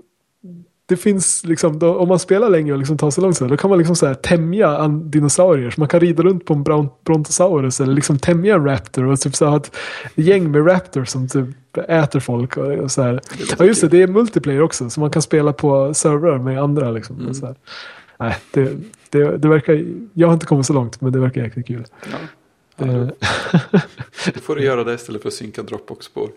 det 0.90 0.97
finns 0.97 1.45
liksom, 1.45 1.79
då, 1.79 1.95
om 1.95 2.09
man 2.09 2.19
spelar 2.19 2.49
länge 2.49 2.73
och 2.73 2.79
liksom 2.79 2.99
tar 2.99 3.11
sig 3.11 3.23
långt 3.23 3.40
här, 3.40 3.49
då 3.49 3.57
kan 3.57 3.71
man 3.71 3.79
liksom 3.79 3.97
så 3.97 4.07
här 4.07 4.14
tämja 4.14 4.88
dinosaurier. 4.88 5.71
Så 5.71 5.81
man 5.81 5.88
kan 5.88 6.00
rida 6.00 6.23
runt 6.23 6.45
på 6.45 6.55
en 6.55 6.62
brown, 6.62 6.88
brontosaurus 7.05 7.81
eller 7.81 7.95
liksom 7.95 8.19
tämja 8.19 8.55
en 8.55 8.64
raptor 8.64 9.05
och 9.05 9.21
typ 9.21 9.37
så 9.37 9.45
här, 9.45 9.50
ha 9.50 9.59
ett 9.59 9.73
gäng 10.14 10.50
med 10.50 10.67
raptors 10.67 11.09
som 11.09 11.29
typ 11.29 11.47
äter 11.88 12.21
folk. 12.21 12.57
Och, 12.57 12.73
och 12.73 12.90
så 12.90 13.02
här. 13.02 13.21
Ja 13.59 13.64
just 13.64 13.81
det, 13.81 13.88
det 13.88 14.02
är 14.02 14.07
multiplayer 14.07 14.62
också. 14.62 14.90
Så 14.90 15.00
man 15.00 15.11
kan 15.11 15.23
spela 15.23 15.52
på 15.52 15.95
servrar 15.95 16.38
med 16.38 16.62
andra 16.62 16.90
liksom. 16.90 17.26
Och 17.29 17.37
så 17.37 17.47
här. 17.47 17.55
Nej, 18.19 18.37
det, 18.50 18.76
det, 19.11 19.37
det 19.37 19.49
verkar, 19.49 19.85
jag 20.14 20.29
har 20.29 20.35
inte 20.35 20.47
kommit 20.47 20.67
så 20.67 20.73
långt 20.73 21.00
men 21.00 21.12
det 21.12 21.19
verkar 21.19 21.43
jäkligt 21.43 21.67
kul. 21.67 21.85
Ja. 22.12 22.19
Ja, 22.76 22.87
Det, 22.87 23.12
då, 24.35 24.40
får 24.40 24.57
du 24.57 24.64
göra 24.64 24.85
det 24.85 24.95
istället 24.95 25.23
för 25.23 25.29
att 25.29 25.35
synka 25.35 25.62
Dropbox-spår. 25.62 26.31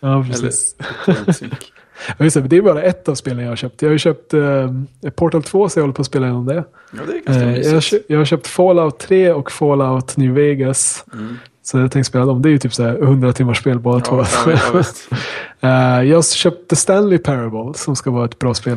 ja, 0.00 0.14
Eller 0.24 0.32
precis. 0.32 0.76
torrentsynk. 1.04 1.72
Ja, 2.18 2.24
just 2.24 2.34
det, 2.34 2.40
det 2.40 2.56
är 2.56 2.62
bara 2.62 2.82
ett 2.82 3.08
av 3.08 3.14
spelen 3.14 3.38
jag 3.44 3.48
har 3.48 3.56
köpt. 3.56 3.82
Jag 3.82 3.88
har 3.88 3.92
ju 3.92 3.98
köpt 3.98 4.34
eh, 4.34 4.70
Portal 5.16 5.42
2 5.42 5.68
så 5.68 5.78
jag 5.78 5.82
håller 5.82 5.94
på 5.94 6.00
att 6.02 6.06
spela 6.06 6.26
igenom 6.26 6.46
det. 6.46 6.64
Ja, 6.92 6.98
det 7.06 7.32
Eh, 7.32 7.36
jag, 7.40 7.46
har, 7.46 7.52
mysigt. 7.74 7.90
kö- 7.90 7.98
jag 8.08 8.18
har 8.18 8.24
köpt 8.24 8.46
Fallout 8.46 8.98
3 8.98 9.32
och 9.32 9.52
Fallout 9.52 10.16
New 10.16 10.34
Vegas. 10.34 11.04
Mm. 11.12 11.36
Så 11.62 11.78
jag 11.78 11.90
tänkte 11.92 12.08
spela 12.08 12.24
dem. 12.24 12.42
Det 12.42 12.48
är 12.48 12.50
ju 12.50 12.58
typ 12.58 12.74
så 12.74 12.82
här 12.82 13.02
100 13.02 13.32
timmars 13.32 13.58
spel 13.58 13.78
båda 13.78 14.00
två. 14.00 14.16
Ja, 14.16 14.26
ja, 14.46 14.52
ja, 14.72 14.72
visst. 14.78 15.08
Eh, 15.60 15.70
jag 16.02 16.16
har 16.16 16.22
köpt 16.34 16.68
The 16.70 16.76
Stanley 16.76 17.18
Parable 17.18 17.74
som 17.74 17.96
ska 17.96 18.10
vara 18.10 18.24
ett 18.24 18.38
bra 18.38 18.54
spel. 18.54 18.76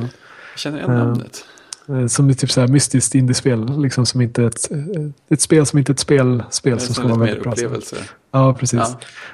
Jag 0.53 0.59
känner 0.59 0.77
igen 0.77 0.91
Ja. 0.91 0.97
namnet. 0.97 1.45
Eh, 1.89 2.07
Som 2.07 2.29
är 2.29 2.33
typ 2.33 2.51
så 2.51 2.61
här 2.61 2.67
mystiskt 2.67 3.15
indiespel. 3.15 3.81
Liksom 3.81 4.05
som 4.05 4.21
inte 4.21 4.41
är 4.43 4.47
ett, 4.47 4.71
eh, 4.71 4.77
ett 5.29 5.41
spel 5.41 5.65
som 5.65 5.79
inte 5.79 5.91
är 5.91 5.93
ett 5.93 5.99
spel, 5.99 6.43
spel 6.49 6.73
är 6.73 6.77
som 6.77 6.95
ska 6.95 7.03
vara 7.07 7.19
väldigt 7.19 7.43
bra. 7.43 7.51
upplevelse. 7.51 7.95
Ja, 8.31 8.53
precis. 8.53 8.79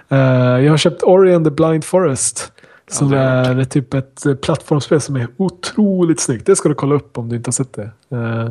Ja. 0.07 0.17
Eh, 0.17 0.63
jag 0.63 0.69
har 0.71 0.77
köpt 0.77 1.03
Ori 1.03 1.33
and 1.33 1.45
the 1.45 1.51
Blind 1.51 1.85
Forest. 1.85 2.51
Som 2.91 3.07
Aldrig 3.07 3.21
hört. 3.21 3.57
är 3.57 3.63
typ 3.63 3.93
ett 3.93 4.41
plattformsspel 4.41 5.01
som 5.01 5.15
är 5.15 5.27
otroligt 5.37 6.19
snyggt. 6.19 6.45
Det 6.45 6.55
ska 6.55 6.69
du 6.69 6.75
kolla 6.75 6.95
upp 6.95 7.17
om 7.17 7.29
du 7.29 7.35
inte 7.35 7.47
har 7.47 7.51
sett 7.53 7.73
det. 7.73 7.89
Eh, 8.11 8.49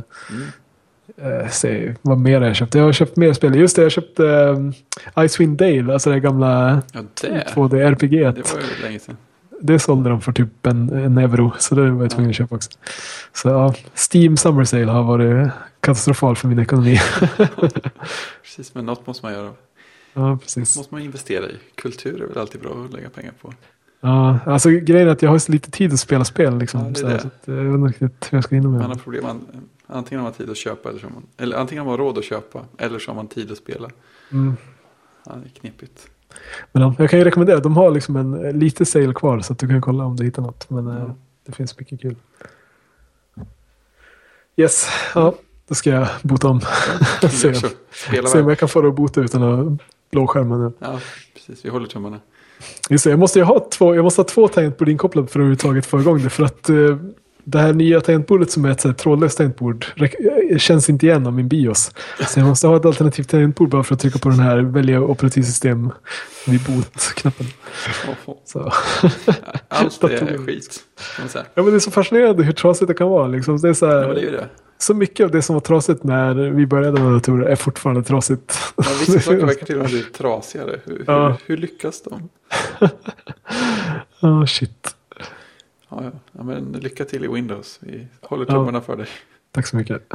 Mm. 1.20 1.42
eh, 1.42 1.48
se, 1.48 1.94
vad 2.02 2.18
mer 2.18 2.40
har 2.40 2.46
jag 2.46 2.56
köpt? 2.56 2.74
Jag 2.74 2.82
har 2.84 2.92
köpt 2.92 3.16
mer 3.16 3.32
spel. 3.32 3.54
Just 3.56 3.76
det, 3.76 3.82
jag 3.82 3.86
har 3.86 3.90
köpt 3.90 4.20
uh, 4.20 5.24
Icewind 5.24 5.58
Dale. 5.58 5.92
Alltså 5.92 6.10
det 6.10 6.20
gamla 6.20 6.82
Ja, 6.92 7.00
det. 7.20 7.44
2D-RPG. 7.54 8.10
Det 8.32 8.52
var 8.54 8.60
ju 8.60 8.82
länge 8.82 8.98
sedan. 8.98 9.16
Det 9.62 9.78
sålde 9.78 10.10
de 10.10 10.20
för 10.20 10.32
typ 10.32 10.66
en, 10.66 10.88
en 10.92 11.18
euro. 11.18 11.52
Så 11.58 11.74
det 11.74 11.90
var 11.90 12.02
jag 12.02 12.10
tvungen 12.10 12.30
att 12.30 12.36
köpa 12.36 12.54
också. 12.56 12.70
Så 13.32 13.48
ja, 13.48 13.74
Steam 14.12 14.36
Summer 14.36 14.64
Sale 14.64 14.90
har 14.92 15.02
varit 15.02 15.50
katastrofal 15.80 16.36
för 16.36 16.48
min 16.48 16.58
ekonomi. 16.58 16.98
Precis, 18.42 18.74
men 18.74 18.86
något 18.86 19.06
måste 19.06 19.26
man 19.26 19.32
göra. 19.32 19.52
ja, 20.14 20.38
precis. 20.42 20.76
måste 20.76 20.94
man 20.94 21.02
investera 21.02 21.46
i. 21.48 21.54
Kultur 21.74 22.22
är 22.22 22.26
väl 22.26 22.38
alltid 22.38 22.60
bra 22.60 22.84
att 22.84 22.92
lägga 22.92 23.10
pengar 23.10 23.32
på. 23.42 23.52
Ja, 24.00 24.38
alltså 24.46 24.70
grejen 24.70 25.08
är 25.08 25.12
att 25.12 25.22
jag 25.22 25.30
har 25.30 25.38
så 25.38 25.52
lite 25.52 25.70
tid 25.70 25.92
att 25.92 26.00
spela 26.00 26.24
spel. 26.24 26.58
Liksom, 26.58 26.80
Ja, 26.80 26.86
det 26.90 27.00
är 27.00 27.14
det. 27.14 27.20
så 27.20 27.26
att, 27.26 27.48
eh, 27.48 27.54
jag 27.54 27.62
vet 27.64 27.74
inte 27.74 27.88
riktigt 28.04 28.32
hur 28.32 28.36
jag 28.38 28.44
ska 28.44 28.54
hinna 28.54 28.68
med 28.68 28.80
Man 28.80 28.90
har 28.90 28.96
problem. 28.96 29.26
an- 29.26 29.68
Antingen 29.86 30.20
har 30.20 30.24
man 30.30 30.32
tid 30.32 30.50
att 30.50 30.56
köpa 30.56 30.88
eller 30.88 30.98
så 31.00 31.06
man, 31.06 31.22
eller 31.36 31.56
antingen 31.56 31.84
har 31.84 31.90
man 31.90 31.98
råd 31.98 32.18
att 32.18 32.24
köpa 32.24 32.64
eller 32.78 32.98
så 32.98 33.10
har 33.10 33.16
man 33.16 33.26
tid 33.28 33.50
att 33.52 33.58
spela. 33.58 33.88
Mm. 34.32 34.56
Ja, 35.26 35.32
det 35.42 35.46
är 35.48 35.60
knepigt. 35.60 36.06
Men 36.72 36.82
ja, 36.82 36.94
jag 36.98 37.10
kan 37.10 37.18
ju 37.18 37.24
rekommendera. 37.24 37.60
De 37.60 37.76
har 37.76 37.90
liksom 37.90 38.16
en 38.16 38.44
eh, 38.46 38.52
lite 38.52 38.84
sale 38.86 39.14
kvar 39.14 39.40
så 39.40 39.52
att 39.52 39.58
du 39.58 39.68
kan 39.68 39.80
kolla 39.80 40.04
om 40.04 40.16
du 40.16 40.24
hittar 40.24 40.42
något. 40.42 40.70
Men 40.70 40.88
eh, 40.88 40.94
Ja. 40.98 41.14
det 41.46 41.52
finns 41.52 41.78
mycket 41.78 42.00
kul. 42.00 42.16
Yes, 44.56 44.88
ja, 45.14 45.34
då 45.68 45.74
ska 45.74 45.90
jag 45.90 46.08
bota 46.22 46.48
om. 46.48 46.60
se, 47.30 47.54
så. 47.54 47.68
Spela 47.90 48.28
se 48.28 48.40
om 48.40 48.48
jag 48.48 48.58
kan 48.58 48.68
få 48.68 48.82
det 48.82 48.88
att 48.88 48.94
bota 48.94 49.20
utan 49.20 49.42
att 49.42 49.78
blåskärma 50.10 50.56
nu. 50.56 50.72
Ja, 50.78 51.00
precis. 51.34 51.64
Vi 51.64 51.68
håller 51.68 51.86
tummarna. 51.86 52.20
Just 52.90 53.04
det, 53.04 53.10
jag 53.10 53.18
måste 53.18 53.38
ju 53.38 53.44
ha 53.44 53.68
två, 53.70 53.94
jag 53.94 54.02
måste 54.02 54.20
ha 54.20 54.26
två 54.26 54.48
tangentbord 54.48 54.88
inkopplade 54.88 55.28
för 55.28 55.32
att 55.32 55.36
överhuvudtaget 55.36 55.86
få 55.86 56.00
igång 56.00 56.22
det. 56.22 56.30
För 56.30 56.44
att 56.44 56.68
eh, 56.68 56.76
det 57.44 57.58
här 57.58 57.72
nya 57.72 58.00
tangentbordet 58.00 58.50
som 58.50 58.64
är 58.64 58.70
ett 58.70 58.98
trådlöst 58.98 59.36
tangentbord 59.38 59.86
eh, 60.50 60.58
känns 60.58 60.90
inte 60.90 61.06
igen 61.06 61.26
av 61.26 61.32
min 61.32 61.48
bios. 61.48 61.92
Så 62.28 62.40
jag 62.40 62.46
måste 62.46 62.66
ha 62.66 62.76
ett 62.76 62.84
alternativt 62.84 63.28
tangentbord 63.28 63.68
bara 63.68 63.82
för 63.82 63.94
att 63.94 64.00
trycka 64.00 64.18
på 64.18 64.28
den 64.28 64.40
här 64.40 64.58
välja 64.58 65.00
operativsystem 65.00 65.92
vid 66.46 66.60
boot-knappen. 66.64 67.46
Så. 68.44 68.58
Allt 69.68 70.04
är 70.04 70.46
skit. 70.46 70.80
Ja, 71.34 71.40
men 71.54 71.64
det 71.64 71.74
är 71.74 71.78
så 71.78 71.90
fascinerande 71.90 72.42
hur 72.44 72.52
trasigt 72.52 72.88
det 72.88 72.94
kan 72.94 73.08
vara. 73.08 73.26
Liksom. 73.26 73.58
Det 73.60 73.68
är 73.68 73.74
så, 73.74 73.86
här, 73.86 74.02
Ja, 74.08 74.14
det 74.14 74.20
är 74.26 74.32
det. 74.32 74.48
så 74.78 74.94
mycket 74.94 75.24
av 75.24 75.30
det 75.30 75.42
som 75.42 75.54
var 75.54 75.60
trasigt 75.60 76.04
när 76.04 76.34
vi 76.34 76.66
började 76.66 77.00
med 77.00 77.12
datorer 77.12 77.46
är 77.46 77.56
fortfarande 77.56 78.02
trasigt. 78.02 78.58
Ja, 78.76 78.84
vissa 79.00 79.20
saker 79.20 79.46
verkar 79.46 79.66
till 79.66 79.74
och 79.76 79.82
med 79.82 79.90
bli 79.90 80.02
trasigare. 80.02 80.80
Hur, 80.84 81.04
Ja. 81.06 81.28
hur, 81.28 81.36
hur 81.46 81.56
lyckas 81.56 82.02
de? 82.02 82.28
oh, 84.28 84.44
shit. 84.46 84.94
Ja, 85.90 86.04
ja. 86.04 86.10
ja, 86.32 86.42
men 86.42 86.72
lycka 86.72 87.04
till 87.04 87.24
i 87.24 87.28
Windows. 87.28 87.78
Vi 87.82 88.06
håller 88.22 88.46
Ja. 88.48 88.52
tummarna 88.54 88.80
för 88.80 88.96
dig. 88.96 89.06
Tack 89.52 89.66
så 89.66 89.76
mycket. 89.76 90.02